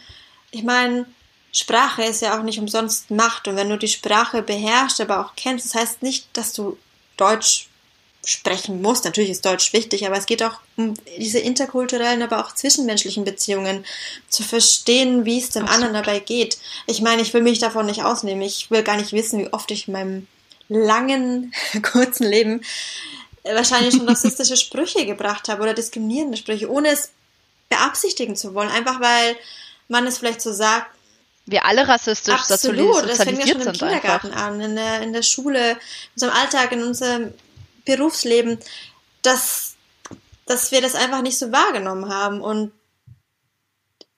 [0.50, 1.06] ich meine,
[1.52, 3.48] Sprache ist ja auch nicht umsonst Macht.
[3.48, 6.76] Und wenn du die Sprache beherrschst, aber auch kennst, das heißt nicht, dass du
[7.16, 7.68] Deutsch
[8.24, 9.04] sprechen musst.
[9.04, 13.84] Natürlich ist Deutsch wichtig, aber es geht auch um diese interkulturellen, aber auch zwischenmenschlichen Beziehungen
[14.28, 15.84] zu verstehen, wie es dem Absolut.
[15.84, 16.58] anderen dabei geht.
[16.86, 18.42] Ich meine, ich will mich davon nicht ausnehmen.
[18.42, 20.26] Ich will gar nicht wissen, wie oft ich in meinem
[20.68, 22.62] langen, kurzen Leben
[23.42, 27.10] äh, wahrscheinlich schon rassistische Sprüche gebracht habe oder diskriminierende Sprüche, ohne es
[27.68, 28.70] beabsichtigen zu wollen.
[28.70, 29.36] Einfach weil
[29.88, 30.86] man es vielleicht so sagt,
[31.46, 33.88] wir alle rassistisch Absolut, das fängt ja schon im sind einfach.
[33.88, 35.78] Kindergarten an, in der, in der Schule, in
[36.14, 37.34] unserem Alltag, in unserem
[37.84, 38.58] Berufsleben,
[39.22, 39.74] dass,
[40.46, 42.40] dass wir das einfach nicht so wahrgenommen haben.
[42.40, 42.72] Und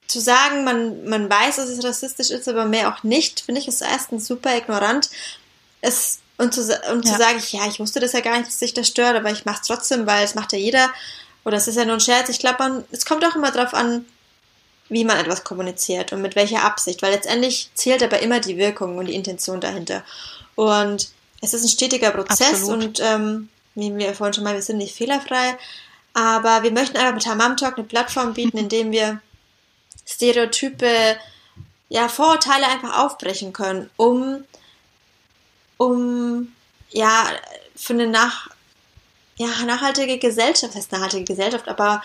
[0.07, 3.69] zu sagen, man, man weiß, dass es rassistisch ist, aber mehr auch nicht, finde ich,
[3.69, 5.11] ist erstens super ignorant.
[5.81, 6.61] Es, und zu,
[6.93, 7.13] und Ja.
[7.13, 9.45] zu sagen, ja, ich wusste das ja gar nicht, dass sich das stört, aber ich
[9.45, 10.91] mache es trotzdem, weil es macht ja jeder.
[11.45, 12.29] Oder es ist ja nur ein Scherz.
[12.29, 14.05] Ich glaube, es kommt auch immer drauf an,
[14.89, 18.99] wie man etwas kommuniziert und mit welcher Absicht, weil letztendlich zählt aber immer die Wirkung
[18.99, 20.05] und die Intention dahinter.
[20.55, 21.09] Und
[21.43, 22.85] es ist ein stetiger Prozess Absolut.
[22.85, 25.57] und ähm, wie wir vorhin schon mal, wir sind nicht fehlerfrei,
[26.15, 29.21] aber wir möchten einfach mit Hamam Talk eine Plattform bieten, in dem wir
[30.07, 31.17] Stereotype,
[31.89, 34.45] ja, Vorurteile einfach aufbrechen können, um,
[35.77, 36.53] um,
[36.91, 37.27] ja,
[37.77, 38.49] für eine nach,
[39.37, 42.03] ja, nachhaltige Gesellschaft, das heißt nachhaltige Gesellschaft, aber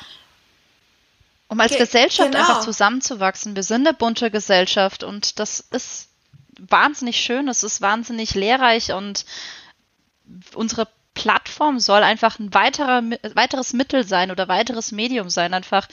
[1.48, 2.44] Um als Ge- Gesellschaft genau.
[2.44, 3.56] einfach zusammenzuwachsen.
[3.56, 6.10] Wir sind eine bunte Gesellschaft und das ist
[6.60, 9.26] wahnsinnig schön, es ist wahnsinnig lehrreich und
[10.54, 10.88] unsere
[11.22, 13.04] Plattform soll einfach ein weiterer,
[13.36, 15.88] weiteres Mittel sein oder weiteres Medium sein, einfach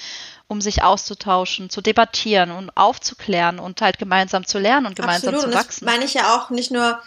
[0.47, 5.41] um sich auszutauschen, zu debattieren und aufzuklären und halt gemeinsam zu lernen und gemeinsam Absolut.
[5.41, 5.85] zu Und das wachsen.
[5.85, 6.99] meine ich ja auch nicht nur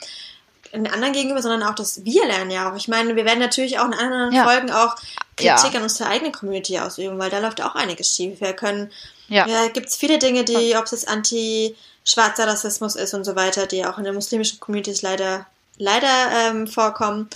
[0.72, 2.76] den anderen gegenüber, sondern auch, dass wir lernen ja auch.
[2.78, 4.44] Ich meine, wir werden natürlich auch in anderen Ja.
[4.44, 4.96] Folgen auch
[5.36, 5.78] Kritik Ja.
[5.78, 8.40] an unsere eigene Community ausüben, weil da läuft auch einiges schief.
[8.40, 8.92] Wir können,
[9.30, 9.48] Ja.
[9.48, 13.66] ja, gibt es viele Dinge, die, ob es jetzt anti-schwarzer Rassismus ist und so weiter,
[13.66, 16.08] die auch in der muslimischen Community leider, leider
[16.46, 17.28] ähm, vorkommen.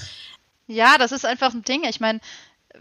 [0.67, 1.83] Ja, das ist einfach ein Ding.
[1.83, 2.19] Ich meine,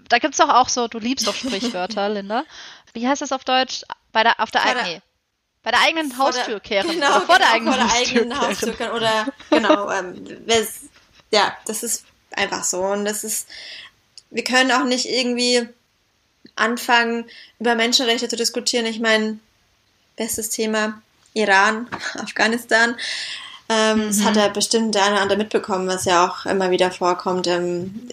[0.09, 2.45] da gibt's doch auch so, du liebst doch Sprichwörter, Linda.
[2.93, 3.83] Wie heißt das auf Deutsch?
[4.13, 5.01] Bei der, auf der, der- nee.
[5.63, 6.89] Bei der eigenen Vor der- Haustür kehren.
[6.91, 8.49] Genau, oder vor der genau, eigenen vor der Haustür eigenen kehren.
[8.49, 8.93] Haustür kehren.
[8.93, 10.25] Oder, genau, ähm,
[11.31, 12.83] ja, das ist einfach so.
[12.83, 13.49] Und das ist,
[14.31, 15.67] wir können auch nicht irgendwie
[16.57, 17.25] anfangen,
[17.59, 18.87] über Menschenrechte zu diskutieren.
[18.87, 19.39] Ich meine,
[20.17, 21.01] bestes Thema,
[21.33, 22.97] Iran, Afghanistan.
[23.69, 26.91] Ähm, Das hat ja bestimmt der eine oder andere mitbekommen, was ja auch immer wieder
[26.91, 28.09] vorkommt ähm,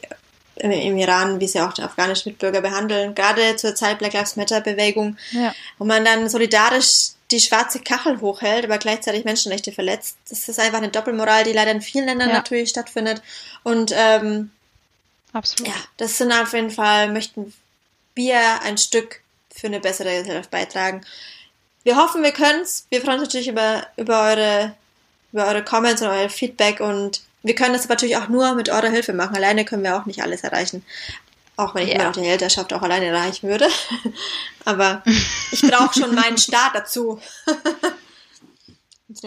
[0.55, 3.15] im, im Iran, wie sie auch die afghanischen Mitbürger behandeln.
[3.15, 5.53] Gerade zur Zeit Black Lives Matter Bewegung, Ja.
[5.77, 10.17] wo man dann solidarisch die schwarze Kachel hochhält, aber gleichzeitig Menschenrechte verletzt.
[10.29, 12.35] Das ist einfach eine Doppelmoral, die leider in vielen Ländern Ja.
[12.35, 13.21] natürlich stattfindet.
[13.63, 14.51] Und ähm,
[15.33, 15.69] Absolut.
[15.69, 17.53] Ja, das sind auf jeden Fall, möchten
[18.15, 19.21] wir ein Stück
[19.53, 21.05] für eine bessere Gesellschaft beitragen.
[21.83, 22.85] Wir hoffen, wir können's.
[22.89, 24.75] Wir freuen uns natürlich über, über eure,
[25.31, 28.89] über eure Comments und euer Feedback und wir können das natürlich auch nur mit eurer
[28.89, 29.35] Hilfe machen.
[29.35, 30.85] Alleine können wir auch nicht alles erreichen.
[31.57, 31.95] Auch wenn ich Ja.
[31.95, 33.67] immer noch die Elternschaft auch alleine erreichen würde.
[34.65, 35.03] Aber
[35.51, 37.19] ich brauche schon meinen Start dazu.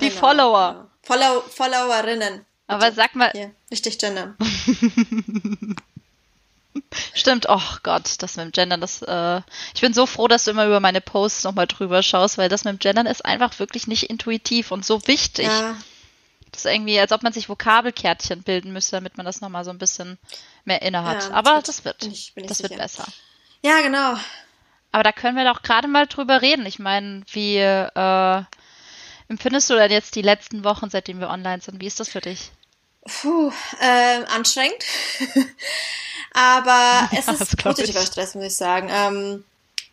[0.00, 0.90] Die Genau, Follower.
[1.02, 2.44] Follow Followerinnen.
[2.66, 4.36] Aber sag mal, Hier, richtig gendern.
[7.14, 9.40] stimmt, oh Gott, das mit dem Gendern, das, äh,
[9.74, 12.64] ich bin so froh, dass du immer über meine Posts nochmal drüber schaust, weil das
[12.64, 15.46] mit dem Gendern ist einfach wirklich nicht intuitiv und so wichtig.
[15.46, 15.76] Ja,
[16.52, 19.70] Das ist irgendwie, als ob man sich Vokabelkärtchen bilden müsste, damit man das nochmal so
[19.70, 20.18] ein bisschen
[20.64, 21.24] mehr inne hat.
[21.24, 23.04] Ja, Aber das das wird- wird, ich- bin ich das wird besser.
[23.62, 24.14] ja genau.
[24.92, 26.66] Aber da können wir doch gerade mal drüber reden.
[26.66, 28.42] Ich meine, wie äh,
[29.28, 31.80] empfindest du denn jetzt die letzten Wochen, seitdem wir online sind?
[31.80, 32.52] Wie ist das für dich?
[33.06, 34.84] Puh, ähm, anstrengend.
[36.32, 38.06] Aber es Ja, ist positiver ich.
[38.06, 38.88] Stress, muss ich sagen.
[38.90, 39.44] Ähm,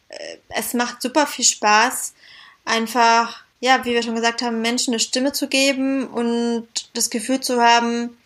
[0.09, 2.13] äh, es macht super viel Spaß,
[2.65, 7.41] einfach, ja, wie wir schon gesagt haben, Menschen eine Stimme zu geben und das Gefühl
[7.41, 8.17] zu haben,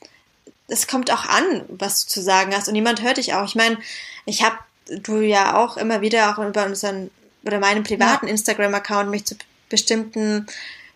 [0.68, 3.46] es kommt auch an, was du zu sagen hast und jemand hört dich auch.
[3.46, 3.78] Ich meine,
[4.26, 7.10] ich habe du ja auch immer wieder auch über unseren
[7.44, 9.36] oder meinen privaten Instagram-Account mich zu
[9.70, 10.48] bestimmten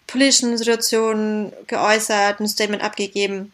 [0.07, 3.51] politischen Situationen geäußert, ein Statement abgegeben.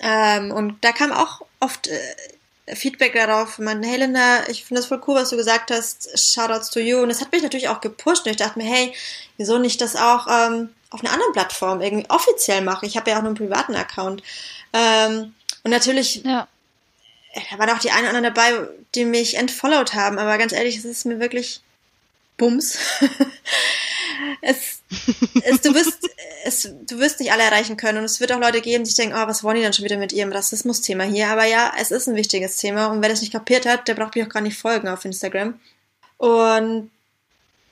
[0.00, 4.88] Ähm, und da kam auch oft äh, Feedback darauf, man, hey Linda, ich finde das
[4.88, 6.98] voll cool, was du gesagt hast, Shoutouts to you.
[6.98, 8.92] Und das hat mich natürlich auch gepusht und ich dachte mir, hey,
[9.36, 12.86] wieso nicht das auch ähm, auf einer anderen Plattform irgendwie offiziell machen?
[12.86, 14.22] Ich habe ja auch nur einen privaten Account.
[14.72, 16.48] Ähm, und natürlich Ja.
[17.50, 20.76] da waren auch die einen oder anderen dabei, die mich entfollowed haben, aber ganz ehrlich,
[20.76, 21.60] es ist mir wirklich
[22.36, 22.78] Bums.
[24.40, 24.82] es,
[25.42, 25.98] es, du wirst,
[26.44, 29.16] es, du wirst nicht alle erreichen können und es wird auch Leute geben, die denken,
[29.16, 31.28] oh, was wollen die dann schon wieder mit ihrem Rassismus-Thema hier?
[31.28, 34.14] Aber ja, es ist ein wichtiges Thema und wer das nicht kapiert hat, der braucht
[34.14, 35.58] mich auch gar nicht folgen auf Instagram.
[36.18, 36.90] Und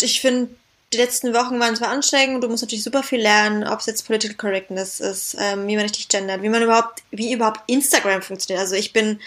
[0.00, 0.50] ich finde,
[0.92, 3.86] die letzten Wochen waren zwar anstrengend und du musst natürlich super viel lernen, ob es
[3.86, 8.22] jetzt Political Correctnness ist, ähm, wie man richtig gendert, wie man überhaupt, wie überhaupt Instagram
[8.22, 8.60] funktioniert.
[8.60, 9.20] Also ich bin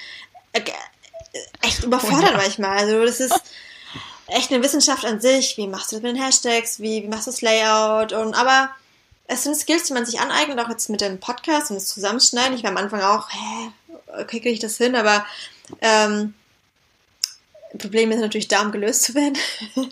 [0.54, 0.62] äh,
[1.62, 2.78] echt überfordert manchmal.
[2.78, 3.42] Also das ist
[4.28, 5.58] echt eine Wissenschaft an sich.
[5.58, 6.80] Wie machst du das mit den Hashtags?
[6.80, 8.14] Wie, wie machst du das Layout?
[8.14, 8.70] Und aber
[9.28, 12.56] es sind Skills, die man sich aneignet, auch jetzt mit dem Podcast und das Zusammenschneiden.
[12.56, 13.72] Ich war am Anfang auch, hä,
[14.08, 15.26] okay, kriege ich das hin, aber
[15.82, 16.34] ähm,
[17.78, 19.38] Problem ist natürlich da, um gelöst zu werden.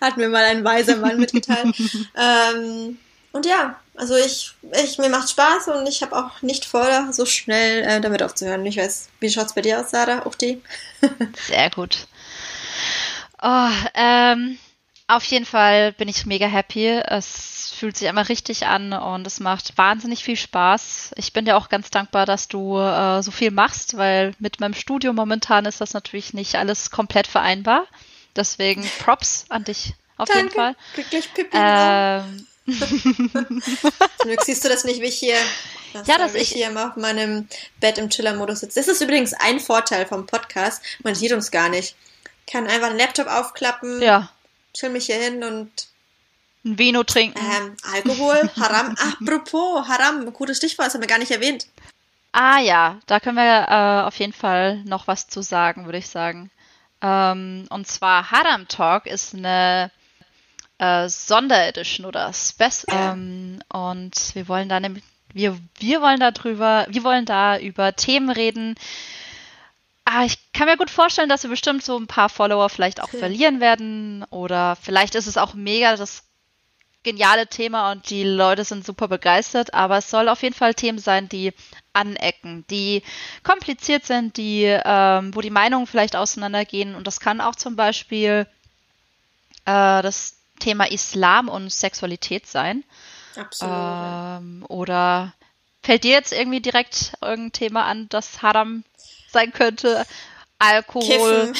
[0.00, 1.74] Hat mir mal ein weiser Mann mitgeteilt.
[2.16, 2.98] ähm,
[3.32, 4.52] und ja, also ich,
[4.84, 8.64] ich, mir macht Spaß und ich habe auch nicht vor, so schnell äh, damit aufzuhören.
[8.66, 10.26] Ich weiß, wie schaut's bei dir aus, Sarah?
[10.26, 10.62] Uchti?
[11.46, 12.06] Sehr gut.
[13.42, 14.58] Oh, ähm,
[15.06, 16.86] auf jeden Fall bin ich mega happy.
[16.88, 21.12] Es fühlt sich einmal richtig an und es macht wahnsinnig viel Spaß.
[21.16, 24.74] Ich bin dir auch ganz dankbar, dass du äh, so viel machst, weil mit meinem
[24.74, 27.86] Studium momentan ist das natürlich nicht alles komplett vereinbar.
[28.36, 30.74] Deswegen Props an dich auf jeden Fall.
[30.94, 31.56] Glücklich Pippi.
[31.58, 33.60] Ähm, Zum
[34.24, 35.36] Glück siehst du das nicht, wie ich hier,
[35.92, 37.48] das Ja, dass ich- hier immer auf meinem
[37.80, 38.80] Bett im Chiller-Modus sitze.
[38.80, 40.82] Das ist übrigens ein Vorteil vom Podcast.
[41.02, 41.94] Man sieht uns gar nicht.
[42.48, 44.30] Ich kann einfach einen Laptop aufklappen, ja,
[44.72, 45.70] chill mich hier hin und
[46.64, 47.38] ein Vino trinken.
[47.38, 48.96] ähm, Alkohol, Haram.
[49.20, 51.66] Apropos, Haram, gutes Stichwort, das haben wir gar nicht erwähnt.
[52.32, 56.08] Ah ja, da können wir äh, auf jeden Fall noch was zu sagen, würde ich
[56.08, 56.50] sagen.
[57.02, 59.90] Ähm, und zwar Haram Talk ist eine
[60.78, 66.86] äh, Sonderedition oder Spec ähm, und wir wollen da nämlich wir, wir wollen da drüber,
[66.88, 68.74] wir wollen da über Themen reden.
[70.10, 73.10] Ah, ich kann mir gut vorstellen, dass wir bestimmt so ein paar Follower vielleicht auch
[73.10, 76.22] verlieren werden oder vielleicht ist es auch mega das
[77.02, 80.98] geniale Thema und die Leute sind super begeistert, aber es soll auf jeden Fall Themen
[80.98, 81.52] sein, die
[81.92, 83.02] anecken, die
[83.42, 88.46] kompliziert sind, die, ähm, wo die Meinungen vielleicht auseinandergehen und das kann auch zum Beispiel
[89.66, 92.82] äh, das Thema Islam und Sexualität sein.
[93.36, 93.74] Absolut.
[93.74, 95.34] Ähm, oder
[95.82, 98.84] fällt dir jetzt irgendwie direkt irgendein Thema an, das Haram
[99.32, 100.04] sein könnte?
[100.58, 101.52] Alkohol.
[101.52, 101.54] Kiffen.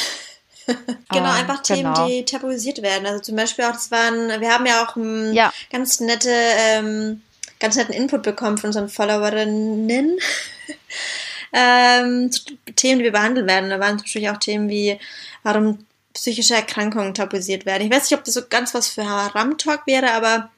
[1.10, 2.06] genau, Ah, einfach Themen, genau.
[2.08, 3.06] die tabuisiert werden.
[3.06, 5.52] Also zum Beispiel auch, das waren, wir haben ja auch ähm, Ja.
[5.72, 7.22] ganz nette, ähm,
[7.58, 10.18] ganz netten Input bekommen von unseren Followerinnen.
[11.52, 12.42] ähm, zu
[12.76, 13.70] Themen, die wir behandeln werden.
[13.70, 14.98] Da waren zum Beispiel auch Themen wie,
[15.42, 17.84] warum psychische Erkrankungen tabuisiert werden.
[17.86, 20.50] Ich weiß nicht, ob das so ganz was für Haram-Talk wäre, aber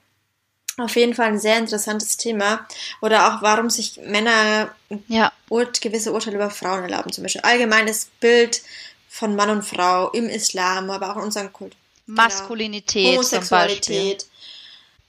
[0.80, 2.66] auf jeden Fall ein sehr interessantes Thema.
[3.00, 4.74] Oder auch, warum sich Männer
[5.08, 5.32] Ja,
[5.80, 7.12] gewisse Urteile über Frauen erlauben.
[7.12, 8.62] Zum Beispiel allgemeines Bild
[9.08, 11.74] von Mann und Frau im Islam, aber auch in unserem Kult.
[12.06, 13.40] Maskulinität zum Beispiel.
[13.40, 14.26] Homosexualität.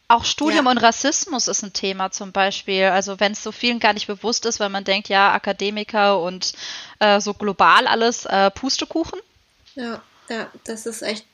[0.07, 0.71] Auch Studium Ja.
[0.71, 2.85] und Rassismus ist ein Thema zum Beispiel.
[2.85, 6.53] Also wenn es so vielen gar nicht bewusst ist, weil man denkt, ja, Akademiker und
[6.99, 9.19] äh, so global alles äh, Pustekuchen
[9.75, 11.25] Ja, ja, das ist echt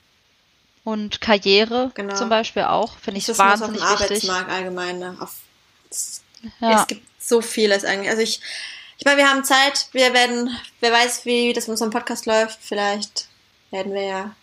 [0.88, 2.16] und Karriere Genau.
[2.16, 4.02] zum Beispiel auch, finde ich auf wahnsinnig dem wichtig.
[4.30, 5.00] Arbeitsmarkt allgemein.
[5.00, 5.18] Ne?
[5.20, 5.34] Auf,
[5.92, 6.22] es,
[6.62, 6.80] Ja.
[6.82, 8.10] es gibt so vieles eigentlich.
[8.10, 8.40] Also ich,
[8.98, 9.88] ich meine, wir haben Zeit.
[9.92, 12.58] Wir werden, wer weiß, wie das mit unserem Podcast läuft.
[12.62, 13.28] Vielleicht
[13.72, 14.36] werden wir ja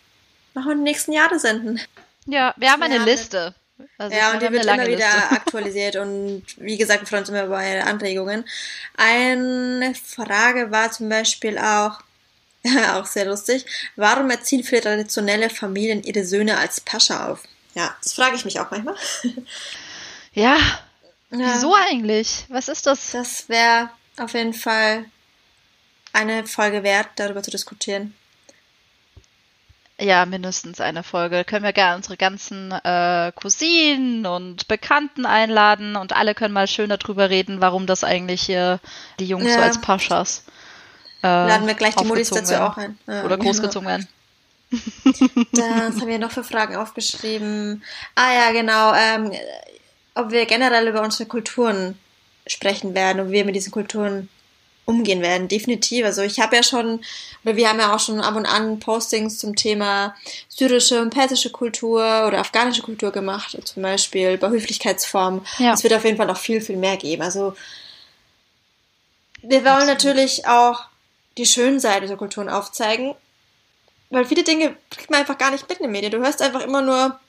[0.53, 1.81] noch in den nächsten Jahren senden.
[2.27, 3.55] ja, wir haben Wir eine haben Liste.
[3.97, 5.31] Also ja, und die wird immer wieder Liste.
[5.31, 8.45] aktualisiert und wie gesagt, wir freuen uns immer über Anregungen.
[8.95, 11.99] Eine Frage war zum Beispiel auch,
[12.93, 17.43] auch sehr lustig, warum erziehen viele traditionelle Familien ihre Söhne als Pascha auf?
[17.73, 18.95] Ja, das frage ich mich auch manchmal.
[20.33, 20.57] Ja,
[21.31, 21.53] Ja.
[21.53, 22.43] wieso eigentlich?
[22.49, 23.11] Was ist das?
[23.11, 25.05] Das wäre auf jeden Fall
[26.11, 28.13] eine Folge wert, darüber zu diskutieren.
[29.97, 31.45] Ja, mindestens eine Folge.
[31.45, 36.89] Können wir gerne unsere ganzen äh, Cousinen und Bekannten einladen und alle können mal schön
[36.89, 38.81] darüber reden, warum das eigentlich hier
[39.19, 39.63] die Jungs so Ja.
[39.63, 40.43] als Paschas
[41.25, 42.63] äh, Laden wir gleich die aufgezogen dazu werden.
[42.63, 42.99] auch ein.
[43.07, 43.49] Ja, Oder genau.
[43.49, 44.07] großgezogen werden.
[45.53, 47.83] Das haben wir noch für Fragen aufgeschrieben.
[48.15, 48.93] Ah ja, genau.
[48.93, 49.31] Ähm,
[50.15, 51.97] ob wir generell über unsere Kulturen
[52.47, 54.29] sprechen werden und wie wir mit diesen Kulturen
[54.85, 55.47] umgehen werden.
[55.47, 56.05] Definitiv.
[56.05, 57.01] Also ich habe ja schon,
[57.43, 60.15] oder wir haben ja auch schon ab und an Postings zum Thema
[60.47, 65.41] syrische und persische Kultur oder afghanische Kultur gemacht, zum Beispiel bei Höflichkeitsformen.
[65.57, 65.73] Ja.
[65.73, 67.23] Es wird auf jeden Fall noch viel, viel mehr geben.
[67.23, 67.55] Also
[69.41, 70.85] wir wollen natürlich auch
[71.37, 73.15] die schönen Seiten der Kulturen aufzeigen,
[74.09, 76.11] weil viele Dinge kriegt man einfach gar nicht mit in den Medien.
[76.11, 77.19] Du hörst einfach immer nur,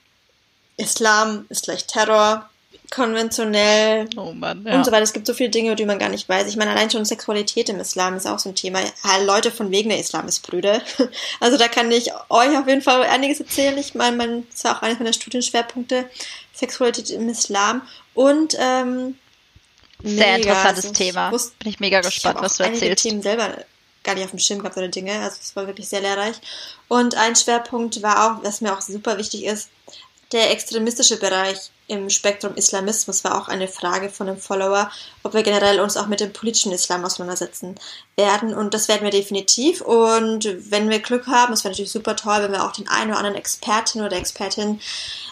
[0.77, 2.49] Islam ist gleich Terror,
[2.91, 4.85] konventionell Oh Mann, und ja.
[4.85, 5.03] so weiter.
[5.03, 6.47] Es gibt so viele Dinge, die man gar nicht weiß.
[6.49, 8.81] Ich meine, allein schon Sexualität im Islam ist auch so ein Thema.
[8.81, 10.81] Ja, Leute von wegen der Islam ist Brüder.
[11.41, 13.77] Also da kann ich euch auf jeden Fall einiges erzählen.
[13.79, 16.09] Ich meine, mein, das war auch einer meiner Studienschwerpunkte,
[16.53, 17.83] Sexualität im Islam.
[18.15, 19.17] Und ähm,
[20.03, 21.31] Sehr mega, interessantes also ich Thema.
[21.33, 23.03] wusste- Bin ich mega ich gespannt, habe was du erzählst.
[23.03, 23.57] Themen selber
[24.07, 25.21] gar nicht auf dem Schirm gehabt oder Dinge.
[25.21, 26.37] Also es war wirklich sehr lehrreich.
[26.89, 29.69] Und ein Schwerpunkt war auch, was mir auch super wichtig ist,
[30.33, 34.91] der extremistische Bereich im Spektrum Islamismus war auch eine Frage von einem Follower,
[35.23, 37.77] ob wir generell uns auch mit dem politischen Islam auseinandersetzen
[38.17, 38.53] werden.
[38.53, 39.83] Und das werden wir definitiv.
[39.83, 43.11] Und wenn wir Glück haben, es wäre natürlich super toll, wenn wir auch den einen
[43.11, 44.81] oder anderen Expertin oder Expertin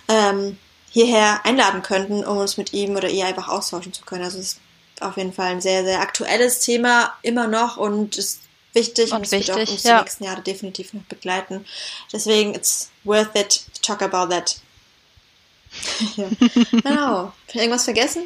[0.06, 0.58] ähm,
[0.90, 4.22] hierher einladen könnten, um uns mit ihm oder ihr einfach austauschen zu können.
[4.22, 4.60] Also es ist
[5.00, 8.43] auf jeden Fall ein sehr, sehr aktuelles Thema immer noch und ist
[8.74, 9.98] wichtig und, Und es wird auch wichtig, uns ja.
[9.98, 11.64] die nächsten Jahre definitiv noch begleiten.
[12.12, 14.56] Deswegen, it's worth it to talk about that.
[16.16, 16.28] ja.
[16.70, 17.32] Genau.
[17.52, 18.24] Irgendwas vergessen?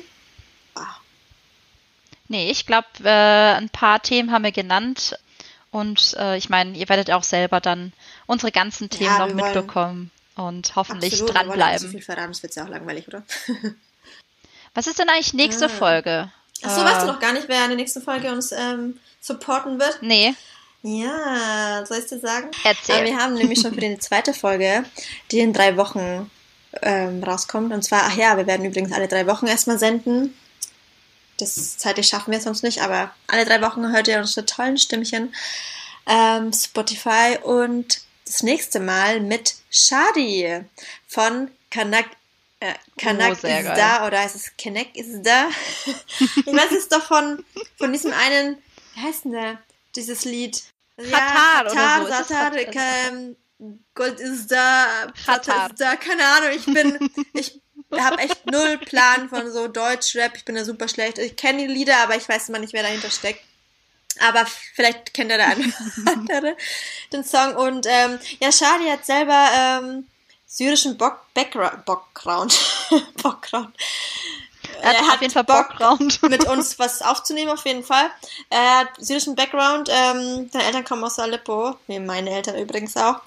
[2.28, 5.18] Nee, ich glaube, äh, ein paar Themen haben wir genannt.
[5.70, 7.92] Und äh, ich meine, ihr werdet auch selber dann
[8.26, 11.78] unsere ganzen Themen Ja, noch wir mitbekommen und hoffentlich Absolut, wir dranbleiben.
[11.78, 13.22] So viel verraten, das wird ja auch langweilig, oder?
[14.74, 15.68] Was ist denn eigentlich nächste Ah.
[15.70, 16.32] Folge?
[16.62, 19.78] Achso, Äh, weißt du noch gar nicht, wer in der nächsten Folge uns ähm, supporten
[19.80, 19.98] wird?
[20.02, 20.34] Nee,
[20.82, 22.50] Ja, soll ich dir sagen?
[22.64, 22.94] Erzähl.
[22.96, 24.84] Aber wir haben nämlich schon für die zweite Folge,
[25.30, 26.30] die in drei Wochen
[26.82, 27.72] ähm, rauskommt.
[27.72, 30.36] Und zwar, ach ja, wir werden übrigens alle drei Wochen erstmal senden.
[31.38, 35.34] Das zeitlich schaffen wir sonst nicht, aber alle drei Wochen hört ihr unsere tollen Stimmchen.
[36.06, 40.60] Ähm, Spotify und das nächste Mal mit Shadi
[41.06, 42.06] von Kanak.
[42.60, 43.72] Äh, Kanak Oh, ist geil.
[43.76, 45.48] da oder heißt es Kanak ist da?
[46.20, 47.44] ich weiß es doch von,
[47.76, 48.58] von diesem einen,
[48.98, 49.58] wie heißt denn der?
[49.96, 50.62] Dieses Lied.
[50.96, 52.06] Katar oder Katar, so.
[52.08, 52.74] Ist das Satar, Kat-
[53.12, 53.36] ähm,
[53.94, 54.86] Gold ist da.
[55.24, 57.60] Vater ist da, keine Ahnung, ich bin, ich
[57.96, 61.18] habe echt null Plan von so Deutschrap, ich bin da super schlecht.
[61.18, 63.42] Ich kenne die Lieder, aber ich weiß immer nicht, wer dahinter steckt.
[64.20, 65.72] Aber vielleicht kennt der eine oder
[66.12, 66.56] andere
[67.12, 67.54] den Song.
[67.54, 70.06] Und ähm, ja, Shadi hat selber ähm,
[70.46, 72.58] syrischen Bock Background, Background,
[73.22, 73.74] Background.
[74.80, 76.22] Er hat auf jeden Fall Background.
[76.28, 78.10] mit uns was aufzunehmen, auf jeden Fall.
[78.50, 79.88] Er hat syrischen Background.
[79.90, 83.20] Ähm, seine Eltern kommen aus Aleppo, wie meine Eltern übrigens auch.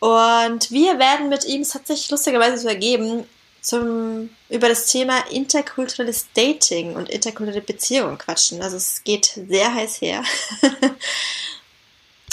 [0.00, 3.26] Und wir werden mit ihm, es hat sich lustigerweise so ergeben,
[3.66, 8.62] zum, über das Thema interkulturelles Dating und interkulturelle Beziehungen quatschen.
[8.62, 10.22] Also es geht sehr heiß her.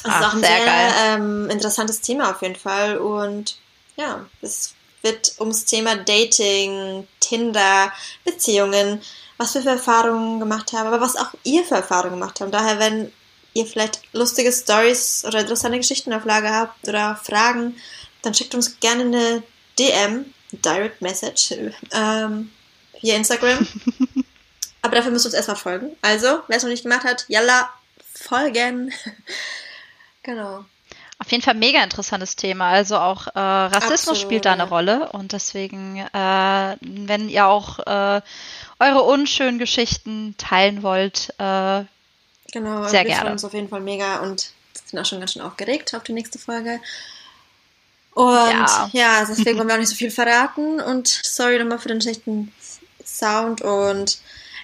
[0.03, 0.93] Ist Ach, auch ein sehr sehr, geil.
[1.05, 2.97] ähm, interessantes Thema auf jeden Fall.
[2.97, 3.57] Und
[3.95, 7.91] ja, es wird ums Thema Dating, Tinder,
[8.25, 9.01] Beziehungen,
[9.37, 12.53] was wir für Erfahrungen gemacht haben, aber was auch ihr für Erfahrungen gemacht habt.
[12.53, 13.11] Daher, wenn
[13.53, 17.75] ihr vielleicht lustige Stories oder interessante Geschichten auf Lager habt oder Fragen,
[18.21, 19.43] dann schickt uns gerne eine
[19.79, 21.55] DM, Direct Message,
[21.91, 22.51] ähm,
[23.01, 23.67] via Instagram.
[24.81, 25.95] aber dafür müsst ihr uns erstmal folgen.
[26.01, 27.69] Also, wer es noch nicht gemacht hat, yalla,
[28.13, 28.93] folgen.
[30.23, 30.65] genau.
[31.23, 32.69] Auf jeden Fall mega interessantes Thema.
[32.69, 34.67] Also auch äh, Rassismus Absolut, spielt da eine.
[34.67, 38.21] Rolle und deswegen, äh, wenn ihr auch äh,
[38.79, 41.85] eure unschönen Geschichten teilen wollt, äh,
[42.51, 43.21] Genau, Sehr wir gerne.
[43.21, 44.51] freuen uns auf jeden Fall mega und
[44.85, 46.81] sind auch schon ganz schön aufgeregt auf die nächste Folge.
[48.13, 48.89] Und Ja.
[48.91, 52.53] ja, deswegen wollen wir auch nicht so viel verraten und sorry nochmal für den schlechten
[53.05, 54.19] Sound und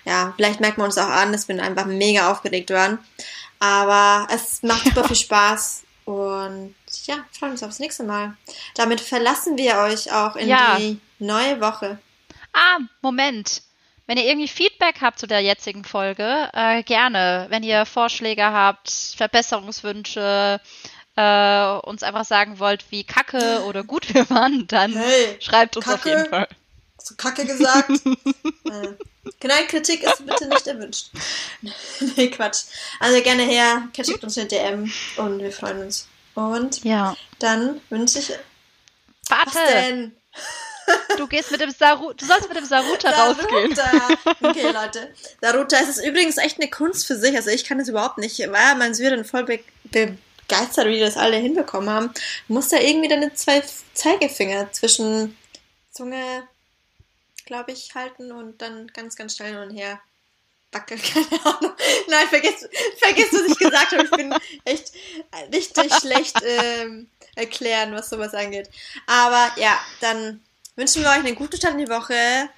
[0.05, 2.99] ja, vielleicht merkt man uns auch an, dass wir einfach mega aufgeregt waren.
[3.59, 6.73] Aber es macht super viel Spaß und
[7.05, 8.35] ja, freuen uns aufs nächste Mal.
[8.75, 10.77] Damit verlassen wir euch auch in Ja.
[10.77, 11.99] die neue Woche.
[12.53, 13.61] Ah, Moment.
[14.07, 17.45] Wenn ihr irgendwie Feedback habt zu der jetzigen Folge, äh, gerne.
[17.49, 20.59] Wenn ihr Vorschläge habt, Verbesserungswünsche,
[21.15, 25.87] äh, uns einfach sagen wollt, wie kacke oder gut wir waren, dann Hey, schreibt uns
[25.87, 26.09] auf Kacke?
[26.09, 26.47] jeden Fall.
[26.97, 27.89] so kacke gesagt.
[28.65, 28.93] äh,
[29.43, 31.09] nein, Kritik ist bitte nicht erwünscht.
[32.15, 32.63] nee, Quatsch.
[32.99, 36.07] Also gerne her, schickt uns eine DM und wir freuen uns.
[36.35, 37.15] Und Ja.
[37.39, 38.31] dann wünsche ich.
[39.29, 40.11] Warte,
[41.17, 43.75] du gehst mit dem Saru du sollst mit dem Saruta rausgehen.
[43.75, 44.17] Daruta.
[44.41, 45.13] Okay, Leute.
[45.41, 47.35] Daruta, es ist übrigens echt eine Kunst für sich.
[47.35, 48.39] Also ich kann das überhaupt nicht.
[48.39, 52.11] War ja mein Syren voll be begeistert, wie die das alle hinbekommen haben.
[52.47, 53.61] Du musst da irgendwie deine zwei
[53.93, 55.37] Zeigefinger zwischen
[55.91, 56.47] Zunge,
[57.49, 59.99] glaube ich, halten und dann ganz, ganz schnell hin und her
[60.71, 61.01] wackeln.
[61.01, 61.73] Keine Ahnung.
[62.07, 62.69] Nein, vergiss,
[62.99, 64.03] vergiss was ich gesagt habe.
[64.03, 64.33] Ich bin
[64.65, 64.93] echt
[65.51, 68.69] richtig schlecht ähm, erklären, was sowas angeht.
[69.07, 70.43] Aber ja, dann
[70.75, 72.49] wünschen wir euch eine gute Start in die Woche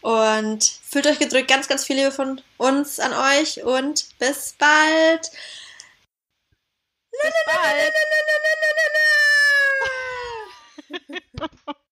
[0.00, 1.46] und fühlt euch gedrückt.
[1.46, 5.30] Ganz, ganz viel Liebe von uns an euch und bis bald.
[7.12, 7.92] Bis bald.